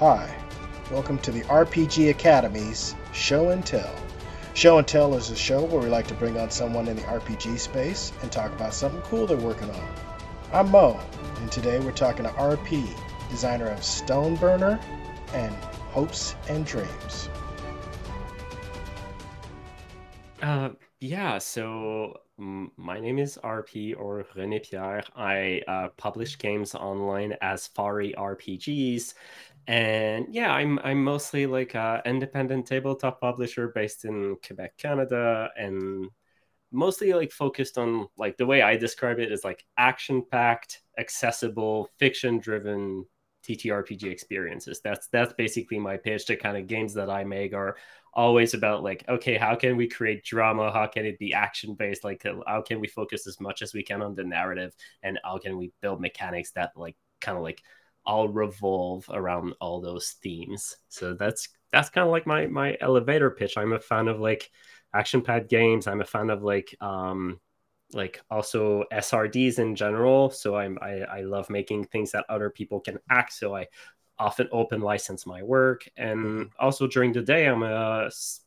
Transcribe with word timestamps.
Hi, 0.00 0.28
welcome 0.90 1.18
to 1.18 1.30
the 1.30 1.42
RPG 1.42 2.10
Academy's 2.10 2.96
Show 3.12 3.50
and 3.50 3.64
Tell. 3.64 3.94
Show 4.52 4.78
and 4.78 4.88
Tell 4.88 5.14
is 5.14 5.30
a 5.30 5.36
show 5.36 5.62
where 5.62 5.80
we 5.80 5.88
like 5.88 6.08
to 6.08 6.14
bring 6.14 6.36
on 6.36 6.50
someone 6.50 6.88
in 6.88 6.96
the 6.96 7.02
RPG 7.02 7.60
space 7.60 8.10
and 8.20 8.32
talk 8.32 8.50
about 8.50 8.74
something 8.74 9.00
cool 9.02 9.24
they're 9.24 9.36
working 9.36 9.70
on. 9.70 9.94
I'm 10.52 10.72
Moe, 10.72 10.98
and 11.36 11.52
today 11.52 11.78
we're 11.78 11.92
talking 11.92 12.24
to 12.24 12.30
RP, 12.32 12.84
designer 13.30 13.68
of 13.68 13.78
Stoneburner 13.78 14.82
and 15.32 15.54
Hopes 15.92 16.34
and 16.48 16.66
Dreams. 16.66 17.28
Uh, 20.42 20.70
yeah, 20.98 21.38
so 21.38 22.18
my 22.36 22.98
name 22.98 23.18
is 23.18 23.38
RP 23.44 23.94
or 23.96 24.24
René-Pier. 24.36 25.04
I 25.14 25.62
uh, 25.68 25.88
publish 25.96 26.36
games 26.38 26.74
online 26.74 27.36
as 27.40 27.68
Fari 27.68 28.14
RPGs. 28.16 29.14
And 29.66 30.26
yeah, 30.34 30.52
I'm 30.52 30.78
I'm 30.80 31.02
mostly 31.02 31.46
like 31.46 31.74
a 31.74 32.02
independent 32.04 32.66
tabletop 32.66 33.20
publisher 33.20 33.68
based 33.68 34.04
in 34.04 34.36
Quebec, 34.46 34.76
Canada, 34.76 35.50
and 35.56 36.10
mostly 36.70 37.12
like 37.14 37.32
focused 37.32 37.78
on 37.78 38.08
like 38.18 38.36
the 38.36 38.46
way 38.46 38.60
I 38.62 38.76
describe 38.76 39.18
it 39.20 39.32
is 39.32 39.44
like 39.44 39.64
action-packed, 39.78 40.82
accessible, 40.98 41.88
fiction-driven 41.98 43.06
TTRPG 43.44 44.04
experiences. 44.04 44.80
That's 44.82 45.08
that's 45.08 45.32
basically 45.34 45.78
my 45.78 45.96
pitch. 45.96 46.26
The 46.26 46.36
kind 46.36 46.56
of 46.56 46.66
games 46.66 46.94
that 46.94 47.08
I 47.10 47.24
make 47.24 47.54
are 47.54 47.76
always 48.12 48.54
about 48.54 48.82
like, 48.82 49.04
okay, 49.08 49.36
how 49.36 49.54
can 49.54 49.76
we 49.76 49.88
create 49.88 50.24
drama? 50.24 50.72
How 50.72 50.86
can 50.86 51.04
it 51.06 51.18
be 51.18 51.32
action 51.34 51.74
based? 51.74 52.04
Like, 52.04 52.24
uh, 52.26 52.34
how 52.46 52.62
can 52.62 52.80
we 52.80 52.88
focus 52.88 53.26
as 53.26 53.40
much 53.40 53.62
as 53.62 53.72
we 53.74 53.82
can 53.82 54.02
on 54.02 54.14
the 54.14 54.24
narrative, 54.24 54.74
and 55.02 55.18
how 55.24 55.38
can 55.38 55.56
we 55.56 55.72
build 55.80 56.00
mechanics 56.00 56.52
that 56.52 56.72
like 56.76 56.96
kind 57.20 57.36
of 57.38 57.42
like 57.42 57.62
all 58.06 58.28
revolve 58.28 59.08
around 59.12 59.54
all 59.60 59.80
those 59.80 60.16
themes. 60.22 60.76
So 60.88 61.14
that's 61.14 61.48
that's 61.72 61.90
kind 61.90 62.06
of 62.06 62.12
like 62.12 62.26
my 62.26 62.46
my 62.46 62.76
elevator 62.80 63.30
pitch. 63.30 63.56
I'm 63.56 63.72
a 63.72 63.80
fan 63.80 64.08
of 64.08 64.20
like 64.20 64.50
action 64.94 65.22
pad 65.22 65.48
games. 65.48 65.86
I'm 65.86 66.00
a 66.00 66.06
fan 66.06 66.30
of 66.30 66.42
like 66.42 66.74
um 66.80 67.40
like 67.92 68.20
also 68.30 68.84
SRDs 68.92 69.58
in 69.58 69.74
general. 69.76 70.30
So 70.30 70.56
I'm 70.56 70.78
I, 70.80 71.00
I 71.00 71.20
love 71.22 71.50
making 71.50 71.84
things 71.86 72.12
that 72.12 72.26
other 72.28 72.50
people 72.50 72.80
can 72.80 72.98
act. 73.10 73.32
So 73.32 73.54
I 73.54 73.66
often 74.18 74.48
open 74.52 74.80
license 74.80 75.26
my 75.26 75.42
work 75.42 75.88
and 75.96 76.20
mm-hmm. 76.20 76.42
also 76.58 76.86
during 76.86 77.12
the 77.12 77.22
day 77.22 77.46
i'm 77.46 77.62
a 77.62 78.04
s- 78.06 78.42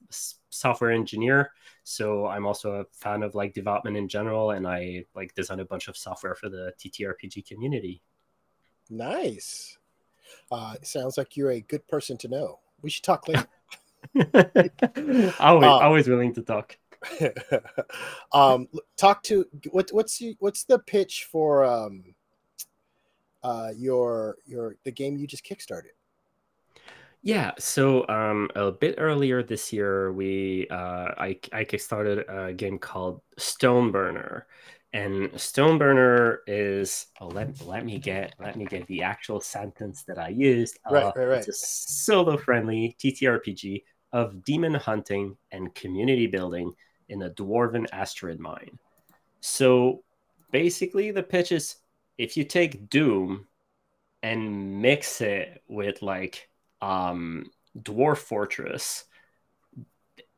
software 0.50 0.92
engineer 0.92 1.52
so 1.84 2.26
i'm 2.28 2.46
also 2.46 2.76
a 2.76 2.86
fan 2.94 3.22
of 3.22 3.36
like 3.36 3.54
development 3.54 3.98
in 3.98 4.08
general 4.08 4.52
and 4.52 4.66
i 4.66 5.04
like 5.14 5.34
design 5.36 5.60
a 5.60 5.66
bunch 5.66 5.88
of 5.88 5.98
software 5.98 6.36
for 6.36 6.50
the 6.50 6.72
ttrpg 6.80 7.46
community 7.46 8.02
Nice. 8.90 9.78
Uh, 10.52 10.76
sounds 10.82 11.18
like 11.18 11.36
you're 11.36 11.52
a 11.52 11.62
good 11.62 11.88
person 11.88 12.18
to 12.18 12.28
know. 12.28 12.60
We 12.82 12.90
should 12.90 13.04
talk 13.04 13.28
later. 13.28 13.48
always, 15.40 15.40
um, 15.40 15.64
always 15.64 16.08
willing 16.08 16.34
to 16.34 16.42
talk. 16.42 16.78
um, 18.34 18.68
talk 18.96 19.24
to 19.24 19.46
what? 19.72 19.90
What's 19.92 20.22
what's 20.40 20.64
the 20.64 20.80
pitch 20.80 21.28
for 21.32 21.66
um, 21.66 22.16
uh, 23.44 23.72
your 23.76 24.38
your 24.46 24.76
the 24.84 24.92
game 24.92 25.18
you 25.18 25.28
just 25.28 25.46
kickstarted? 25.46 25.96
Yeah, 27.24 27.52
so 27.58 28.08
um, 28.08 28.50
a 28.56 28.72
bit 28.72 28.96
earlier 28.98 29.44
this 29.44 29.74
year, 29.74 30.12
we 30.14 30.68
uh, 30.70 31.12
I 31.18 31.40
I 31.52 31.66
kickstarted 31.66 32.24
a 32.30 32.54
game 32.54 32.80
called 32.80 33.22
Stoneburner, 33.40 34.44
and 34.94 35.30
Stoneburner 35.34 36.38
is 36.48 37.08
oh 37.20 37.28
let, 37.28 37.66
let 37.66 37.86
me 37.86 38.00
get 38.00 38.34
let 38.40 38.56
me 38.56 38.66
get 38.66 38.88
the 38.88 39.04
actual 39.04 39.42
sentence 39.42 40.04
that 40.04 40.18
I 40.18 40.30
used. 40.30 40.80
Right, 40.90 41.04
uh, 41.04 41.12
right, 41.16 41.26
right. 41.26 41.38
It's 41.40 41.50
a 41.50 41.54
solo 41.54 42.38
friendly 42.38 42.96
TTRPG 43.00 43.84
of 44.14 44.44
demon 44.44 44.74
hunting 44.74 45.36
and 45.52 45.74
community 45.76 46.28
building 46.28 46.72
in 47.10 47.22
a 47.24 47.30
dwarven 47.32 47.86
asteroid 47.92 48.40
mine. 48.40 48.80
So 49.42 50.04
basically 50.52 51.12
the 51.12 51.24
pitch 51.24 51.52
is 51.52 51.76
if 52.18 52.38
you 52.38 52.44
take 52.44 52.90
Doom 52.90 53.48
and 54.24 54.82
mix 54.82 55.22
it 55.22 55.62
with 55.68 56.02
like 56.02 56.50
um 56.82 57.52
Dwarf 57.78 58.18
Fortress 58.18 59.04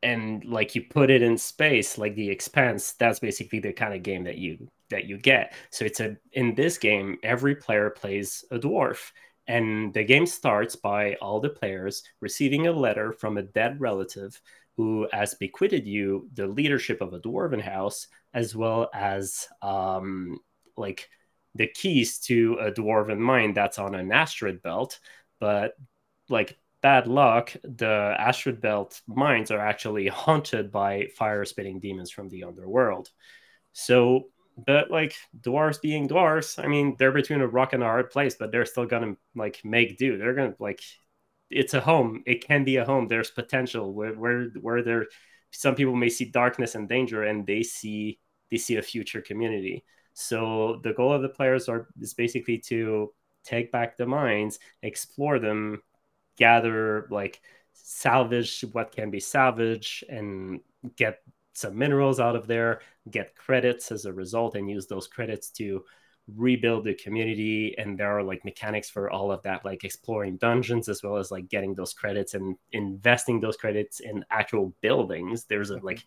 and 0.01 0.45
like 0.45 0.75
you 0.75 0.83
put 0.83 1.09
it 1.09 1.21
in 1.21 1.37
space 1.37 1.97
like 1.97 2.15
the 2.15 2.29
Expanse 2.29 2.93
that's 2.93 3.19
basically 3.19 3.59
the 3.59 3.73
kind 3.73 3.93
of 3.93 4.03
game 4.03 4.23
that 4.23 4.37
you 4.37 4.67
that 4.89 5.05
you 5.05 5.17
get. 5.17 5.53
So 5.71 5.85
it's 5.85 5.99
a 5.99 6.17
in 6.33 6.55
this 6.55 6.77
game 6.77 7.17
every 7.23 7.55
player 7.55 7.89
plays 7.89 8.43
a 8.51 8.57
dwarf 8.57 9.11
and 9.47 9.93
the 9.93 10.03
game 10.03 10.25
starts 10.25 10.75
by 10.75 11.15
all 11.15 11.39
the 11.39 11.49
players 11.49 12.03
receiving 12.21 12.67
a 12.67 12.71
letter 12.71 13.11
from 13.11 13.37
a 13.37 13.43
dead 13.43 13.81
relative 13.81 14.39
who 14.77 15.07
has 15.11 15.33
bequeathed 15.33 15.85
you 15.85 16.29
the 16.33 16.47
leadership 16.47 17.01
of 17.01 17.13
a 17.13 17.19
dwarven 17.19 17.61
house 17.61 18.07
as 18.33 18.55
well 18.55 18.89
as 18.93 19.47
um 19.61 20.39
like 20.77 21.09
the 21.55 21.67
keys 21.67 22.19
to 22.19 22.57
a 22.61 22.71
dwarven 22.71 23.17
mine 23.17 23.53
that's 23.53 23.79
on 23.79 23.95
an 23.95 24.11
asteroid 24.11 24.61
belt. 24.61 24.99
But 25.39 25.73
like 26.29 26.57
bad 26.81 27.07
luck, 27.07 27.53
the 27.63 28.15
asteroid 28.17 28.61
belt 28.61 29.01
mines 29.07 29.51
are 29.51 29.59
actually 29.59 30.07
haunted 30.07 30.71
by 30.71 31.07
fire 31.17 31.45
spitting 31.45 31.79
demons 31.79 32.11
from 32.11 32.29
the 32.29 32.43
underworld. 32.43 33.09
So, 33.73 34.29
but 34.57 34.91
like 34.91 35.15
dwarves 35.39 35.81
being 35.81 36.07
dwarves, 36.07 36.63
I 36.63 36.67
mean, 36.67 36.95
they're 36.97 37.11
between 37.11 37.41
a 37.41 37.47
rock 37.47 37.73
and 37.73 37.83
a 37.83 37.87
hard 37.87 38.11
place, 38.11 38.35
but 38.39 38.51
they're 38.51 38.65
still 38.65 38.85
gonna 38.85 39.15
like 39.35 39.61
make 39.63 39.97
do. 39.97 40.17
They're 40.17 40.33
gonna 40.33 40.55
like, 40.59 40.81
it's 41.49 41.73
a 41.73 41.81
home. 41.81 42.23
It 42.25 42.45
can 42.45 42.63
be 42.63 42.77
a 42.77 42.85
home. 42.85 43.07
There's 43.07 43.31
potential 43.31 43.93
where 43.93 44.13
where 44.13 44.45
where 44.61 44.83
there. 44.83 45.07
Some 45.51 45.75
people 45.75 45.95
may 45.95 46.09
see 46.09 46.25
darkness 46.25 46.75
and 46.75 46.87
danger, 46.87 47.23
and 47.23 47.45
they 47.47 47.63
see 47.63 48.19
they 48.51 48.57
see 48.57 48.77
a 48.77 48.81
future 48.81 49.21
community. 49.21 49.83
So 50.13 50.79
the 50.83 50.93
goal 50.93 51.13
of 51.13 51.21
the 51.21 51.29
players 51.29 51.69
are 51.69 51.87
is 51.99 52.13
basically 52.13 52.59
to 52.67 53.13
take 53.43 53.71
back 53.71 53.97
the 53.97 54.05
mines, 54.05 54.59
explore 54.83 55.39
them, 55.39 55.81
gather 56.39 57.07
like 57.11 57.41
salvage 57.73 58.63
what 58.71 58.91
can 58.91 59.11
be 59.11 59.19
salvaged 59.19 60.03
and 60.09 60.61
get 60.95 61.21
some 61.53 61.77
minerals 61.77 62.19
out 62.19 62.35
of 62.35 62.47
there 62.47 62.81
get 63.11 63.35
credits 63.35 63.91
as 63.91 64.05
a 64.05 64.13
result 64.13 64.55
and 64.55 64.69
use 64.69 64.87
those 64.87 65.07
credits 65.07 65.49
to 65.49 65.83
rebuild 66.35 66.83
the 66.83 66.93
community. 66.93 67.75
And 67.77 67.97
there 67.97 68.17
are 68.17 68.23
like 68.23 68.45
mechanics 68.45 68.89
for 68.89 69.09
all 69.09 69.31
of 69.31 69.41
that 69.43 69.65
like 69.65 69.83
exploring 69.83 70.37
dungeons 70.37 70.89
as 70.89 71.03
well 71.03 71.17
as 71.17 71.31
like 71.31 71.49
getting 71.49 71.73
those 71.73 71.93
credits 71.93 72.33
and 72.33 72.55
investing 72.71 73.39
those 73.39 73.57
credits 73.57 73.99
in 73.99 74.23
actual 74.29 74.73
buildings. 74.81 75.45
There's 75.45 75.71
a 75.71 75.75
mm-hmm. 75.75 75.85
like 75.85 76.05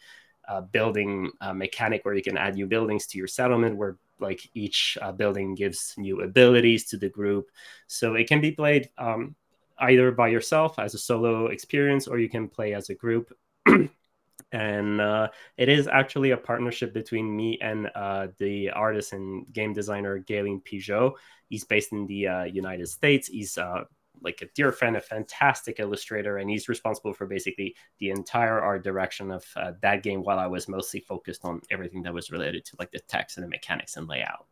a 0.49 0.61
building 0.63 1.31
uh, 1.41 1.53
mechanic 1.53 2.05
where 2.05 2.15
you 2.15 2.23
can 2.23 2.37
add 2.37 2.55
new 2.55 2.67
buildings 2.67 3.07
to 3.07 3.19
your 3.19 3.29
settlement 3.29 3.77
where 3.77 3.97
like 4.19 4.49
each 4.55 4.99
uh, 5.01 5.13
building 5.13 5.55
gives 5.55 5.95
new 5.97 6.23
abilities 6.23 6.87
to 6.87 6.97
the 6.97 7.09
group. 7.09 7.51
So 7.87 8.15
it 8.15 8.29
can 8.29 8.41
be 8.41 8.53
played 8.53 8.91
um, 8.99 9.35
either 9.79 10.11
by 10.13 10.29
yourself 10.29 10.79
as 10.79 10.95
a 10.95 10.99
solo 10.99 11.47
experience 11.47 12.07
or 12.07 12.19
you 12.19 12.29
can 12.29 12.49
play 12.49 12.75
as 12.75 12.91
a 12.91 12.95
group. 12.95 13.37
and 14.53 15.01
uh, 15.01 15.29
it 15.57 15.69
is 15.69 15.89
actually 15.89 16.31
a 16.31 16.37
partnership 16.37 16.93
between 16.93 17.35
me 17.35 17.59
and 17.61 17.91
uh, 17.95 18.29
the 18.39 18.71
artist 18.71 19.13
and 19.13 19.51
game 19.53 19.73
designer 19.73 20.19
Galen 20.19 20.61
Pejeau. 20.61 21.15
He's 21.49 21.65
based 21.65 21.93
in 21.93 22.07
the 22.07 22.29
uh, 22.29 22.45
United 22.45 22.89
States. 22.89 23.29
He's 23.29 23.57
uh, 23.59 23.85
like 24.23 24.43
a 24.43 24.47
dear 24.55 24.73
friend, 24.73 24.97
a 24.97 25.01
fantastic 25.01 25.81
illustrator, 25.81 26.39
and 26.39 26.49
he's 26.49 26.69
responsible 26.69 27.13
for 27.13 27.27
basically 27.27 27.75
the 27.99 28.11
entire 28.11 28.61
art 28.61 28.85
direction 28.85 29.31
of 29.31 29.45
uh, 29.57 29.73
that 29.81 30.03
game. 30.03 30.23
While 30.23 30.39
I 30.39 30.47
was 30.47 30.69
mostly 30.69 31.01
focused 31.01 31.45
on 31.45 31.61
everything 31.71 32.03
that 32.03 32.15
was 32.15 32.31
related 32.31 32.65
to 32.67 32.77
like 32.79 32.91
the 32.91 33.01
text 33.01 33.37
and 33.37 33.45
the 33.45 33.49
mechanics 33.49 33.97
and 33.97 34.09
layout. 34.09 34.47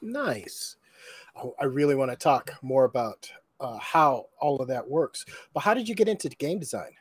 Nice. 0.00 0.76
Oh, 1.34 1.54
I 1.60 1.64
really 1.64 1.94
want 1.94 2.10
to 2.10 2.16
talk 2.16 2.52
more 2.62 2.84
about 2.84 3.30
uh, 3.60 3.78
how 3.78 4.26
all 4.40 4.60
of 4.60 4.68
that 4.68 4.88
works. 4.88 5.24
But 5.52 5.60
how 5.60 5.74
did 5.74 5.88
you 5.88 5.94
get 5.94 6.08
into 6.08 6.28
game 6.28 6.58
design? 6.58 6.92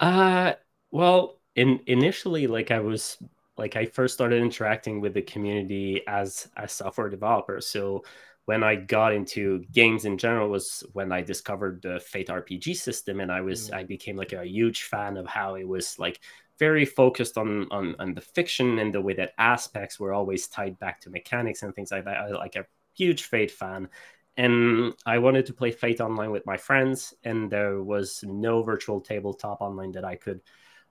Uh, 0.00 0.54
well, 0.90 1.40
in 1.54 1.80
initially, 1.86 2.46
like 2.46 2.70
I 2.70 2.80
was 2.80 3.18
like 3.56 3.76
I 3.76 3.86
first 3.86 4.14
started 4.14 4.42
interacting 4.42 5.00
with 5.00 5.14
the 5.14 5.22
community 5.22 6.02
as 6.06 6.48
a 6.56 6.66
software 6.68 7.08
developer. 7.08 7.60
So 7.60 8.04
when 8.44 8.64
I 8.64 8.74
got 8.74 9.12
into 9.12 9.64
games 9.72 10.04
in 10.04 10.18
general 10.18 10.48
was 10.48 10.82
when 10.92 11.12
I 11.12 11.22
discovered 11.22 11.80
the 11.82 12.00
Fate 12.00 12.28
RPG 12.28 12.76
system, 12.76 13.20
and 13.20 13.30
I 13.30 13.40
was 13.40 13.70
mm. 13.70 13.74
I 13.74 13.84
became 13.84 14.16
like 14.16 14.32
a 14.32 14.44
huge 14.44 14.84
fan 14.84 15.16
of 15.16 15.26
how 15.26 15.54
it 15.54 15.66
was 15.66 15.98
like 15.98 16.20
very 16.58 16.84
focused 16.84 17.38
on, 17.38 17.66
on 17.70 17.94
on 17.98 18.14
the 18.14 18.20
fiction 18.20 18.78
and 18.78 18.92
the 18.92 19.00
way 19.00 19.14
that 19.14 19.32
aspects 19.38 20.00
were 20.00 20.12
always 20.12 20.48
tied 20.48 20.78
back 20.78 21.00
to 21.02 21.10
mechanics 21.10 21.62
and 21.62 21.74
things 21.74 21.90
like 21.90 22.04
that. 22.04 22.16
I 22.16 22.28
like 22.30 22.56
a 22.56 22.66
huge 22.94 23.24
Fate 23.24 23.50
fan, 23.50 23.88
and 24.36 24.94
I 25.06 25.18
wanted 25.18 25.46
to 25.46 25.52
play 25.54 25.70
Fate 25.70 26.00
online 26.00 26.30
with 26.30 26.46
my 26.46 26.56
friends, 26.56 27.14
and 27.24 27.50
there 27.50 27.82
was 27.82 28.24
no 28.26 28.62
virtual 28.62 29.00
tabletop 29.00 29.60
online 29.60 29.92
that 29.92 30.04
I 30.04 30.16
could, 30.16 30.40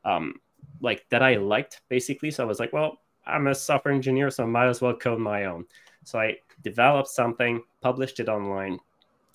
um, 0.05 0.35
like 0.79 1.05
that 1.09 1.23
I 1.23 1.35
liked 1.37 1.81
basically. 1.89 2.31
So 2.31 2.43
I 2.43 2.47
was 2.47 2.59
like, 2.59 2.73
well, 2.73 2.99
I'm 3.25 3.47
a 3.47 3.55
software 3.55 3.93
engineer, 3.93 4.29
so 4.31 4.43
I 4.43 4.47
might 4.47 4.67
as 4.67 4.81
well 4.81 4.95
code 4.95 5.19
my 5.19 5.45
own. 5.45 5.65
So 6.03 6.19
I 6.19 6.37
developed 6.63 7.09
something, 7.09 7.63
published 7.81 8.19
it 8.19 8.29
online, 8.29 8.79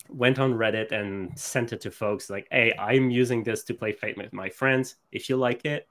went 0.09 0.39
on 0.39 0.53
Reddit 0.53 0.91
and 0.91 1.37
sent 1.37 1.73
it 1.73 1.81
to 1.81 1.91
folks 1.91 2.29
like, 2.29 2.47
"Hey, 2.51 2.73
I'm 2.77 3.09
using 3.09 3.43
this 3.43 3.63
to 3.65 3.73
play 3.73 3.91
Fate 3.91 4.17
with 4.17 4.33
my 4.33 4.49
friends. 4.49 4.95
If 5.11 5.29
you 5.29 5.37
like 5.37 5.65
it, 5.65 5.87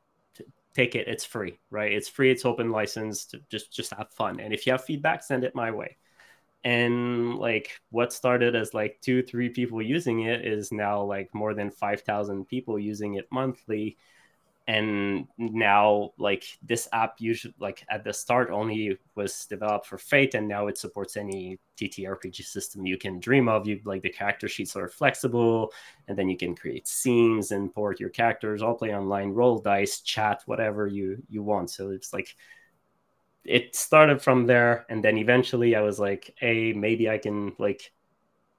take 0.75 0.95
it. 0.95 1.09
It's 1.09 1.25
free, 1.25 1.59
right? 1.71 1.93
It's 1.93 2.09
free. 2.09 2.31
It's 2.31 2.45
open 2.45 2.71
license. 2.71 3.27
To 3.27 3.41
just 3.51 3.73
just 3.73 3.93
have 3.95 4.11
fun. 4.13 4.41
And 4.41 4.53
if 4.55 4.67
you 4.67 4.73
have 4.73 4.85
feedback, 4.85 5.23
send 5.23 5.45
it 5.45 5.55
my 5.55 5.71
way." 5.71 5.97
And 6.65 7.37
like 7.37 7.81
what 7.91 8.13
started 8.13 8.57
as 8.57 8.75
like 8.75 9.01
two, 9.01 9.23
three 9.23 9.49
people 9.49 9.81
using 9.81 10.23
it 10.23 10.45
is 10.45 10.73
now 10.73 11.03
like 11.03 11.33
more 11.33 11.55
than 11.55 11.71
five 11.71 12.01
thousand 12.01 12.47
people 12.47 12.79
using 12.79 13.15
it 13.15 13.29
monthly. 13.31 13.97
And 14.69 15.29
now 15.39 16.11
like 16.19 16.45
this 16.61 16.89
app 16.93 17.21
usually 17.21 17.55
like 17.61 17.85
at 17.89 18.03
the 18.03 18.13
start 18.13 18.51
only 18.51 18.99
was 19.15 19.47
developed 19.47 19.87
for 19.87 19.97
fate 19.97 20.35
and 20.35 20.49
now 20.49 20.67
it 20.67 20.77
supports 20.77 21.17
any 21.17 21.61
ttrpg 21.81 22.45
system 22.45 22.85
you 22.85 22.99
can 22.99 23.21
dream 23.21 23.49
of. 23.49 23.69
You 23.69 23.81
like 23.85 24.03
the 24.03 24.11
character 24.11 24.49
sheets 24.49 24.75
are 24.75 24.89
flexible 24.89 25.73
and 26.09 26.19
then 26.19 26.29
you 26.29 26.37
can 26.37 26.57
create 26.57 26.89
scenes 26.89 27.53
and 27.53 27.73
port 27.73 28.01
your 28.01 28.11
characters. 28.11 28.61
All 28.61 28.75
play 28.75 28.93
online 28.93 29.31
roll 29.31 29.61
dice 29.61 30.01
chat 30.01 30.43
whatever 30.47 30.89
you 30.89 31.23
you 31.29 31.45
want. 31.45 31.71
So 31.71 31.91
it's 31.91 32.13
like 32.13 32.35
it 33.49 33.75
started 33.75 34.21
from 34.21 34.47
there 34.47 34.87
and 34.89 35.05
then 35.05 35.17
eventually 35.19 35.75
i 35.75 35.81
was 35.81 35.99
like 35.99 36.35
hey 36.39 36.73
maybe 36.73 37.09
i 37.09 37.19
can 37.19 37.53
like 37.59 37.93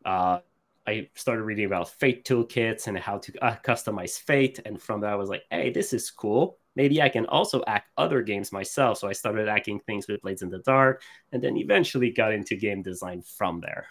uh 0.05 0.39
I 0.87 1.09
started 1.15 1.43
reading 1.43 1.65
about 1.65 1.89
Fate 1.89 2.23
toolkits 2.23 2.87
and 2.87 2.97
how 2.97 3.17
to 3.17 3.43
uh, 3.43 3.57
customize 3.57 4.17
Fate. 4.17 4.61
And 4.65 4.81
from 4.81 5.01
that, 5.01 5.11
I 5.11 5.15
was 5.15 5.27
like, 5.29 5.43
hey, 5.51 5.69
this 5.69 5.91
is 5.91 6.09
cool. 6.09 6.57
Maybe 6.77 7.01
I 7.01 7.09
can 7.09 7.25
also 7.25 7.61
act 7.67 7.91
other 7.97 8.21
games 8.21 8.53
myself. 8.53 8.99
So 8.99 9.09
I 9.09 9.11
started 9.11 9.49
acting 9.49 9.81
things 9.81 10.07
with 10.07 10.21
Blades 10.21 10.43
in 10.43 10.49
the 10.49 10.59
Dark 10.59 11.01
and 11.33 11.43
then 11.43 11.57
eventually 11.57 12.09
got 12.11 12.31
into 12.31 12.55
game 12.55 12.83
design 12.83 13.21
from 13.21 13.59
there. 13.59 13.87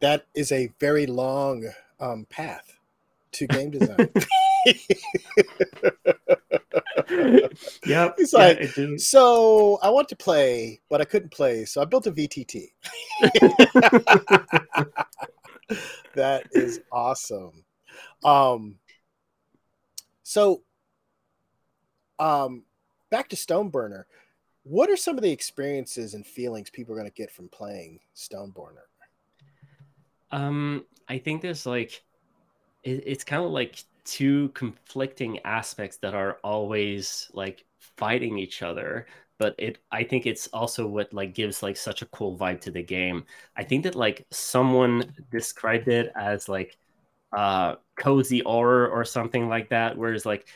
That 0.00 0.24
is 0.34 0.50
a 0.50 0.72
very 0.80 1.04
long 1.04 1.68
um, 2.00 2.26
path 2.30 2.78
to 3.32 3.46
game 3.46 3.70
design. 3.70 4.08
yep. 7.84 8.14
He's 8.16 8.32
like, 8.32 8.76
yeah, 8.76 8.96
so 8.96 9.78
I 9.82 9.90
want 9.90 10.08
to 10.08 10.16
play, 10.16 10.80
but 10.88 11.00
I 11.00 11.04
couldn't 11.04 11.30
play, 11.30 11.64
so 11.64 11.80
I 11.80 11.84
built 11.84 12.06
a 12.06 12.12
VTT 12.12 12.68
that 16.14 16.44
is 16.52 16.80
awesome. 16.90 17.64
Um, 18.24 18.78
so, 20.22 20.62
um, 22.18 22.64
back 23.10 23.28
to 23.30 23.36
Stoneburner. 23.36 24.04
What 24.62 24.90
are 24.90 24.96
some 24.96 25.16
of 25.16 25.22
the 25.22 25.32
experiences 25.32 26.14
and 26.14 26.26
feelings 26.26 26.70
people 26.70 26.94
are 26.94 26.98
going 26.98 27.10
to 27.10 27.14
get 27.14 27.30
from 27.30 27.48
playing 27.48 28.00
Stoneburner? 28.14 28.86
Um, 30.30 30.84
I 31.08 31.18
think 31.18 31.42
there's 31.42 31.66
like, 31.66 32.02
it, 32.84 33.02
it's 33.06 33.24
kind 33.24 33.42
of 33.42 33.50
like 33.50 33.82
two 34.10 34.48
conflicting 34.50 35.38
aspects 35.44 35.98
that 35.98 36.14
are 36.14 36.38
always 36.42 37.30
like 37.32 37.64
fighting 37.96 38.38
each 38.38 38.60
other 38.60 39.06
but 39.38 39.54
it 39.56 39.78
i 39.92 40.02
think 40.02 40.26
it's 40.26 40.48
also 40.48 40.84
what 40.84 41.12
like 41.14 41.32
gives 41.32 41.62
like 41.62 41.76
such 41.76 42.02
a 42.02 42.06
cool 42.06 42.36
vibe 42.36 42.60
to 42.60 42.72
the 42.72 42.82
game. 42.82 43.24
I 43.56 43.62
think 43.62 43.84
that 43.84 43.94
like 43.94 44.26
someone 44.32 45.14
described 45.30 45.86
it 45.86 46.12
as 46.16 46.48
like 46.48 46.76
uh 47.36 47.76
cozy 47.96 48.40
horror 48.40 48.88
or 48.88 49.04
something 49.04 49.48
like 49.48 49.68
that 49.70 49.96
whereas 49.96 50.26
like 50.26 50.48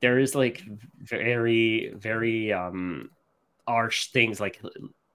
there 0.00 0.20
is 0.20 0.36
like 0.36 0.62
very 1.00 1.92
very 1.96 2.52
um 2.52 3.10
harsh 3.66 4.08
things 4.12 4.40
like 4.40 4.62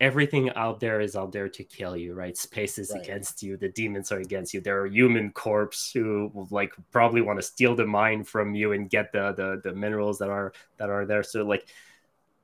everything 0.01 0.49
out 0.51 0.79
there 0.79 0.99
is 0.99 1.15
out 1.15 1.31
there 1.31 1.47
to 1.47 1.63
kill 1.63 1.95
you 1.95 2.13
right 2.13 2.37
space 2.37 2.77
is 2.77 2.91
right. 2.93 3.01
against 3.01 3.41
you 3.41 3.55
the 3.55 3.69
demons 3.69 4.11
are 4.11 4.19
against 4.19 4.53
you 4.53 4.59
there 4.59 4.81
are 4.81 4.87
human 4.87 5.31
corpse 5.31 5.89
who 5.93 6.29
like 6.51 6.73
probably 6.91 7.21
want 7.21 7.39
to 7.39 7.43
steal 7.43 7.75
the 7.75 7.85
mine 7.85 8.21
from 8.21 8.53
you 8.53 8.73
and 8.73 8.89
get 8.89 9.11
the 9.13 9.31
the, 9.33 9.61
the 9.63 9.73
minerals 9.73 10.19
that 10.19 10.29
are 10.29 10.51
that 10.77 10.89
are 10.89 11.05
there 11.05 11.23
so 11.23 11.45
like 11.45 11.65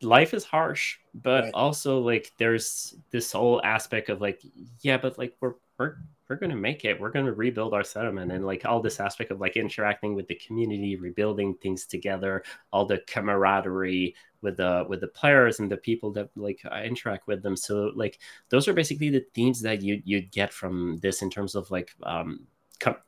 life 0.01 0.33
is 0.33 0.43
harsh, 0.43 0.97
but 1.13 1.45
right. 1.45 1.53
also 1.53 1.99
like 1.99 2.31
there's 2.37 2.95
this 3.11 3.31
whole 3.31 3.61
aspect 3.63 4.09
of 4.09 4.21
like, 4.21 4.41
yeah, 4.81 4.97
but 4.97 5.17
like 5.17 5.35
we're 5.39 5.53
we're 5.77 5.97
we're 6.31 6.37
gonna 6.37 6.55
make 6.55 6.85
it. 6.85 6.97
We're 6.97 7.11
gonna 7.11 7.33
rebuild 7.33 7.73
our 7.73 7.83
settlement 7.83 8.31
and 8.31 8.45
like 8.45 8.63
all 8.63 8.81
this 8.81 9.01
aspect 9.01 9.31
of 9.31 9.41
like 9.41 9.57
interacting 9.57 10.15
with 10.15 10.29
the 10.29 10.35
community, 10.35 10.95
rebuilding 10.95 11.55
things 11.55 11.85
together, 11.85 12.41
all 12.71 12.85
the 12.85 12.99
camaraderie 12.99 14.15
with 14.41 14.55
the 14.55 14.85
with 14.87 15.01
the 15.01 15.09
players 15.09 15.59
and 15.59 15.69
the 15.69 15.75
people 15.75 16.09
that 16.13 16.29
like 16.37 16.61
interact 16.85 17.27
with 17.27 17.43
them. 17.43 17.57
So 17.57 17.91
like 17.95 18.19
those 18.47 18.69
are 18.69 18.73
basically 18.73 19.09
the 19.09 19.25
themes 19.33 19.59
that 19.63 19.81
you 19.81 20.01
you'd 20.05 20.31
get 20.31 20.53
from 20.53 20.99
this 20.99 21.21
in 21.21 21.29
terms 21.29 21.53
of 21.53 21.69
like 21.69 21.91
um 22.03 22.47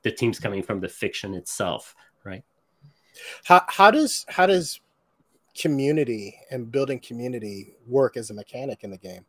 the 0.01 0.11
teams 0.11 0.37
coming 0.37 0.61
from 0.61 0.81
the 0.81 0.89
fiction 0.89 1.33
itself, 1.33 1.95
right? 2.25 2.43
How 3.45 3.61
how 3.69 3.89
does 3.89 4.25
how 4.27 4.47
does 4.47 4.81
community 5.57 6.37
and 6.51 6.69
building 6.69 6.99
community 6.99 7.73
work 7.87 8.17
as 8.17 8.31
a 8.31 8.33
mechanic 8.33 8.83
in 8.83 8.91
the 8.91 8.97
game? 8.97 9.25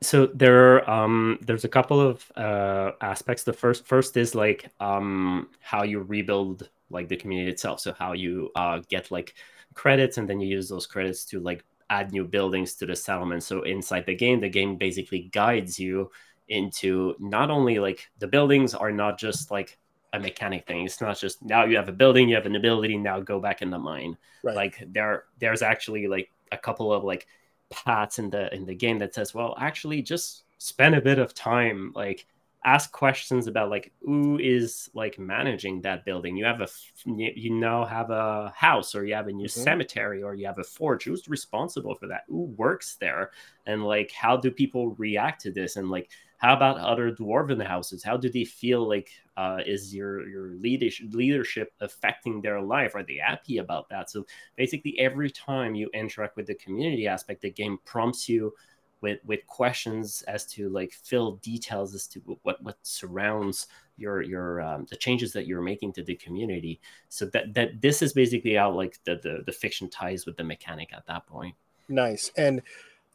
So 0.00 0.26
there, 0.26 0.88
are 0.88 0.90
um, 0.90 1.38
there's 1.42 1.64
a 1.64 1.68
couple 1.68 2.00
of 2.00 2.30
uh, 2.36 2.92
aspects. 3.00 3.42
The 3.42 3.52
first, 3.52 3.86
first 3.86 4.16
is 4.16 4.34
like 4.34 4.70
um, 4.80 5.48
how 5.60 5.82
you 5.82 6.00
rebuild 6.00 6.68
like 6.90 7.08
the 7.08 7.16
community 7.16 7.50
itself. 7.50 7.80
So 7.80 7.92
how 7.92 8.12
you 8.12 8.50
uh, 8.54 8.80
get 8.88 9.10
like 9.10 9.34
credits, 9.74 10.18
and 10.18 10.28
then 10.28 10.40
you 10.40 10.48
use 10.48 10.68
those 10.68 10.86
credits 10.86 11.24
to 11.26 11.40
like 11.40 11.64
add 11.90 12.12
new 12.12 12.24
buildings 12.24 12.74
to 12.74 12.86
the 12.86 12.94
settlement. 12.94 13.42
So 13.42 13.62
inside 13.62 14.06
the 14.06 14.14
game, 14.14 14.40
the 14.40 14.48
game 14.48 14.76
basically 14.76 15.30
guides 15.32 15.78
you 15.78 16.10
into 16.48 17.14
not 17.18 17.50
only 17.50 17.78
like 17.78 18.08
the 18.18 18.26
buildings 18.28 18.74
are 18.74 18.92
not 18.92 19.18
just 19.18 19.50
like 19.50 19.78
a 20.12 20.20
mechanic 20.20 20.66
thing. 20.66 20.84
It's 20.84 21.00
not 21.00 21.18
just 21.18 21.44
now 21.44 21.64
you 21.64 21.76
have 21.76 21.88
a 21.88 21.92
building, 21.92 22.28
you 22.28 22.34
have 22.36 22.46
an 22.46 22.56
ability, 22.56 22.96
now 22.96 23.20
go 23.20 23.40
back 23.40 23.62
in 23.62 23.70
the 23.70 23.78
mine. 23.78 24.16
Right. 24.42 24.56
Like 24.56 24.82
there 24.86 25.24
there's 25.38 25.62
actually 25.62 26.06
like 26.06 26.30
a 26.52 26.56
couple 26.56 26.92
of 26.92 27.04
like 27.04 27.26
paths 27.70 28.18
in 28.18 28.30
the 28.30 28.52
in 28.54 28.66
the 28.66 28.74
game 28.74 28.98
that 28.98 29.14
says, 29.14 29.34
well, 29.34 29.54
actually 29.58 30.02
just 30.02 30.44
spend 30.58 30.94
a 30.94 31.00
bit 31.00 31.18
of 31.18 31.34
time 31.34 31.92
like 31.94 32.26
ask 32.64 32.90
questions 32.90 33.46
about 33.46 33.70
like 33.70 33.92
who 34.02 34.38
is 34.38 34.90
like 34.94 35.18
managing 35.18 35.80
that 35.82 36.04
building? 36.04 36.36
You 36.36 36.44
have 36.44 36.60
a 36.60 36.68
you 37.04 37.50
now 37.50 37.84
have 37.84 38.10
a 38.10 38.52
house 38.56 38.94
or 38.94 39.04
you 39.04 39.14
have 39.14 39.28
a 39.28 39.32
new 39.32 39.46
mm-hmm. 39.46 39.62
cemetery 39.62 40.22
or 40.22 40.34
you 40.34 40.46
have 40.46 40.58
a 40.58 40.64
forge. 40.64 41.04
Who's 41.04 41.28
responsible 41.28 41.94
for 41.94 42.08
that? 42.08 42.24
Who 42.28 42.44
works 42.56 42.96
there? 43.00 43.30
And 43.66 43.84
like 43.84 44.10
how 44.12 44.36
do 44.36 44.50
people 44.50 44.90
react 44.96 45.42
to 45.42 45.52
this? 45.52 45.76
And 45.76 45.90
like 45.90 46.10
how 46.38 46.54
about 46.54 46.78
other 46.78 47.12
dwarven 47.12 47.64
houses? 47.64 48.02
How 48.02 48.16
do 48.16 48.30
they 48.30 48.44
feel 48.44 48.88
like 48.88 49.10
uh, 49.36 49.58
is 49.66 49.94
your 49.94 50.26
your 50.28 50.54
leadership 50.54 51.08
leadership 51.12 51.72
affecting 51.80 52.40
their 52.40 52.60
life? 52.60 52.94
Are 52.94 53.02
they 53.02 53.16
happy 53.16 53.58
about 53.58 53.88
that? 53.90 54.08
So 54.08 54.24
basically, 54.56 54.98
every 54.98 55.30
time 55.30 55.74
you 55.74 55.90
interact 55.92 56.36
with 56.36 56.46
the 56.46 56.54
community 56.54 57.06
aspect, 57.08 57.42
the 57.42 57.50
game 57.50 57.78
prompts 57.84 58.28
you 58.28 58.54
with 59.00 59.18
with 59.24 59.46
questions 59.46 60.22
as 60.22 60.46
to 60.46 60.68
like 60.68 60.92
fill 60.92 61.32
details 61.36 61.92
as 61.94 62.06
to 62.08 62.20
what 62.42 62.62
what 62.62 62.78
surrounds 62.82 63.66
your 63.96 64.22
your 64.22 64.60
um, 64.60 64.86
the 64.90 64.96
changes 64.96 65.32
that 65.32 65.46
you're 65.46 65.60
making 65.60 65.92
to 65.94 66.04
the 66.04 66.14
community. 66.16 66.80
So 67.08 67.26
that 67.26 67.52
that 67.54 67.80
this 67.80 68.00
is 68.00 68.12
basically 68.12 68.54
how 68.54 68.70
like 68.70 68.98
the 69.04 69.16
the, 69.16 69.42
the 69.44 69.52
fiction 69.52 69.90
ties 69.90 70.24
with 70.24 70.36
the 70.36 70.44
mechanic 70.44 70.92
at 70.92 71.06
that 71.06 71.26
point. 71.26 71.56
Nice 71.88 72.30
and 72.36 72.62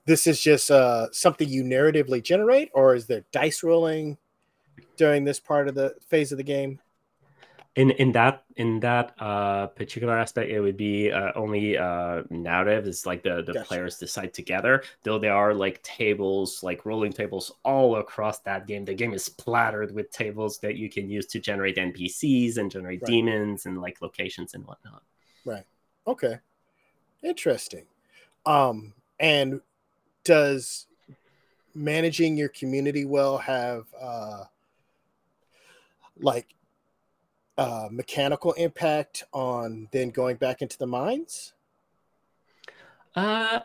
this 0.05 0.27
is 0.27 0.39
just 0.41 0.69
uh, 0.69 1.07
something 1.12 1.48
you 1.48 1.63
narratively 1.63 2.22
generate, 2.22 2.69
or 2.74 2.95
is 2.95 3.07
there 3.07 3.24
dice 3.31 3.63
rolling 3.63 4.17
during 4.98 5.24
this 5.24 5.39
part 5.39 5.67
of 5.67 5.75
the 5.75 5.95
phase 6.07 6.31
of 6.31 6.38
the 6.38 6.43
game? 6.43 6.79
In 7.75 7.89
in 7.91 8.12
that 8.12 8.43
in 8.57 8.79
that 8.81 9.15
uh, 9.19 9.67
particular 9.67 10.15
aspect, 10.15 10.51
it 10.51 10.60
would 10.60 10.77
be 10.77 11.12
uh, 11.12 11.31
only 11.36 11.75
uh, 11.75 12.22
narrative. 12.29 12.86
It's 12.86 13.07
like 13.07 13.24
the 13.24 13.41
the 13.41 13.53
gotcha. 13.53 13.65
players 13.65 13.98
decide 13.98 14.31
together. 14.31 14.83
Though 15.01 15.17
there 15.17 15.33
are 15.33 15.55
like 15.55 15.81
tables, 15.81 16.62
like 16.62 16.86
rolling 16.86 17.13
tables, 17.13 17.51
all 17.63 17.95
across 17.95 18.39
that 18.39 18.67
game. 18.67 18.86
The 18.86 18.93
game 18.93 19.13
is 19.13 19.25
splattered 19.25 19.91
with 19.95 20.12
tables 20.12 20.60
that 20.60 20.75
you 20.75 20.88
can 20.88 21.10
use 21.10 21.25
to 21.27 21.39
generate 21.39 21.77
NPCs 21.77 22.57
and 22.57 22.69
generate 22.69 23.01
right. 23.01 23.12
demons 23.12 23.65
and 23.65 23.81
like 23.81 24.03
locations 24.03 24.53
and 24.53 24.63
whatnot. 24.67 25.01
Right. 25.43 25.65
Okay. 26.05 26.39
Interesting. 27.24 27.86
Um, 28.45 28.93
and 29.19 29.62
does 30.24 30.88
managing 31.75 32.38
your 32.38 32.50
community 32.50 33.06
well 33.06 33.38
have 33.38 33.86
uh, 34.00 34.44
like 36.20 36.48
uh, 37.58 37.88
mechanical 37.92 38.53
impact 38.53 39.24
on 39.34 39.88
then 39.92 40.10
going 40.10 40.36
back 40.38 40.62
into 40.62 40.77
the 40.77 40.88
mines? 40.88 41.53
Uh, 43.15 43.60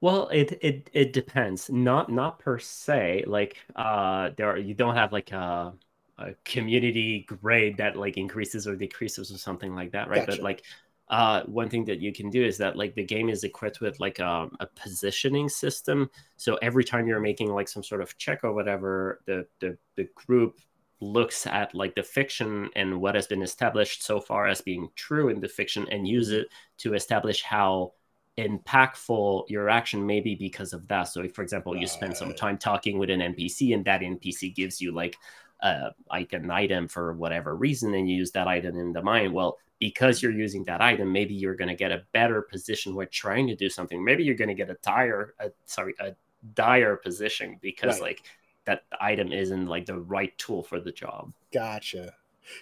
well, 0.00 0.28
it 0.28 0.58
it 0.62 0.90
it 0.92 1.12
depends. 1.12 1.70
Not 1.70 2.10
not 2.10 2.38
per 2.38 2.58
se. 2.58 3.24
Like 3.26 3.56
uh, 3.74 4.30
there 4.36 4.50
are, 4.50 4.58
you 4.58 4.74
don't 4.74 4.94
have 4.94 5.12
like 5.12 5.32
a, 5.32 5.72
a 6.18 6.34
community 6.44 7.26
grade 7.26 7.78
that 7.78 7.96
like 7.96 8.16
increases 8.16 8.66
or 8.66 8.76
decreases 8.76 9.30
or 9.32 9.38
something 9.38 9.74
like 9.74 9.92
that, 9.92 10.08
right? 10.08 10.26
Gotcha. 10.26 10.38
But 10.38 10.44
like 10.44 10.62
uh, 11.08 11.42
one 11.44 11.68
thing 11.68 11.84
that 11.84 12.00
you 12.00 12.12
can 12.12 12.30
do 12.30 12.44
is 12.44 12.58
that 12.58 12.76
like 12.76 12.94
the 12.94 13.04
game 13.04 13.28
is 13.28 13.44
equipped 13.44 13.80
with 13.80 14.00
like 14.00 14.18
a, 14.18 14.26
um, 14.26 14.56
a, 14.58 14.66
positioning 14.66 15.48
system. 15.48 16.10
So 16.36 16.56
every 16.56 16.82
time 16.82 17.06
you're 17.06 17.20
making 17.20 17.52
like 17.54 17.68
some 17.68 17.84
sort 17.84 18.00
of 18.00 18.16
check 18.18 18.40
or 18.42 18.52
whatever, 18.52 19.20
the 19.24 19.46
the, 19.60 19.78
the 19.94 20.08
group 20.14 20.58
looks 21.00 21.46
at 21.46 21.74
like 21.74 21.94
the 21.94 22.02
fiction 22.02 22.70
and 22.74 23.00
what 23.00 23.14
has 23.14 23.26
been 23.26 23.42
established 23.42 24.02
so 24.02 24.18
far 24.18 24.48
as 24.48 24.60
being 24.60 24.88
true 24.96 25.28
in 25.28 25.40
the 25.40 25.48
fiction 25.48 25.86
and 25.90 26.08
use 26.08 26.30
it 26.30 26.48
to 26.78 26.94
establish 26.94 27.42
how 27.42 27.92
impactful 28.38 29.48
your 29.48 29.68
action 29.70 30.04
may 30.04 30.20
be 30.20 30.34
because 30.34 30.72
of 30.72 30.86
that. 30.88 31.04
So, 31.04 31.22
if, 31.22 31.34
for 31.34 31.42
example, 31.42 31.76
you 31.76 31.86
spend 31.86 32.16
some 32.16 32.34
time 32.34 32.58
talking 32.58 32.98
with 32.98 33.10
an 33.10 33.20
NPC 33.20 33.74
and 33.74 33.84
that 33.84 34.00
NPC 34.00 34.54
gives 34.54 34.80
you 34.80 34.92
like 34.92 35.16
uh, 35.62 35.90
like 36.10 36.32
an 36.32 36.50
item 36.50 36.88
for 36.88 37.12
whatever 37.14 37.56
reason, 37.56 37.94
and 37.94 38.08
you 38.08 38.16
use 38.16 38.30
that 38.32 38.48
item 38.48 38.78
in 38.78 38.92
the 38.92 39.02
mine, 39.02 39.32
well, 39.32 39.58
because 39.78 40.22
you're 40.22 40.32
using 40.32 40.64
that 40.64 40.80
item, 40.80 41.12
maybe 41.12 41.34
you're 41.34 41.54
going 41.54 41.68
to 41.68 41.74
get 41.74 41.92
a 41.92 42.02
better 42.12 42.42
position 42.42 42.94
when 42.94 43.08
trying 43.10 43.46
to 43.46 43.54
do 43.54 43.68
something. 43.68 44.02
Maybe 44.02 44.24
you're 44.24 44.34
going 44.34 44.48
to 44.48 44.54
get 44.54 44.70
a 44.70 44.76
dire, 44.82 45.34
a, 45.38 45.50
sorry, 45.66 45.94
a 46.00 46.14
dire 46.54 46.96
position 46.96 47.58
because 47.60 47.94
right. 47.94 48.02
like 48.02 48.22
that 48.64 48.84
item 49.00 49.32
isn't 49.32 49.66
like 49.66 49.86
the 49.86 49.98
right 49.98 50.36
tool 50.38 50.62
for 50.62 50.80
the 50.80 50.92
job. 50.92 51.32
Gotcha. 51.52 52.14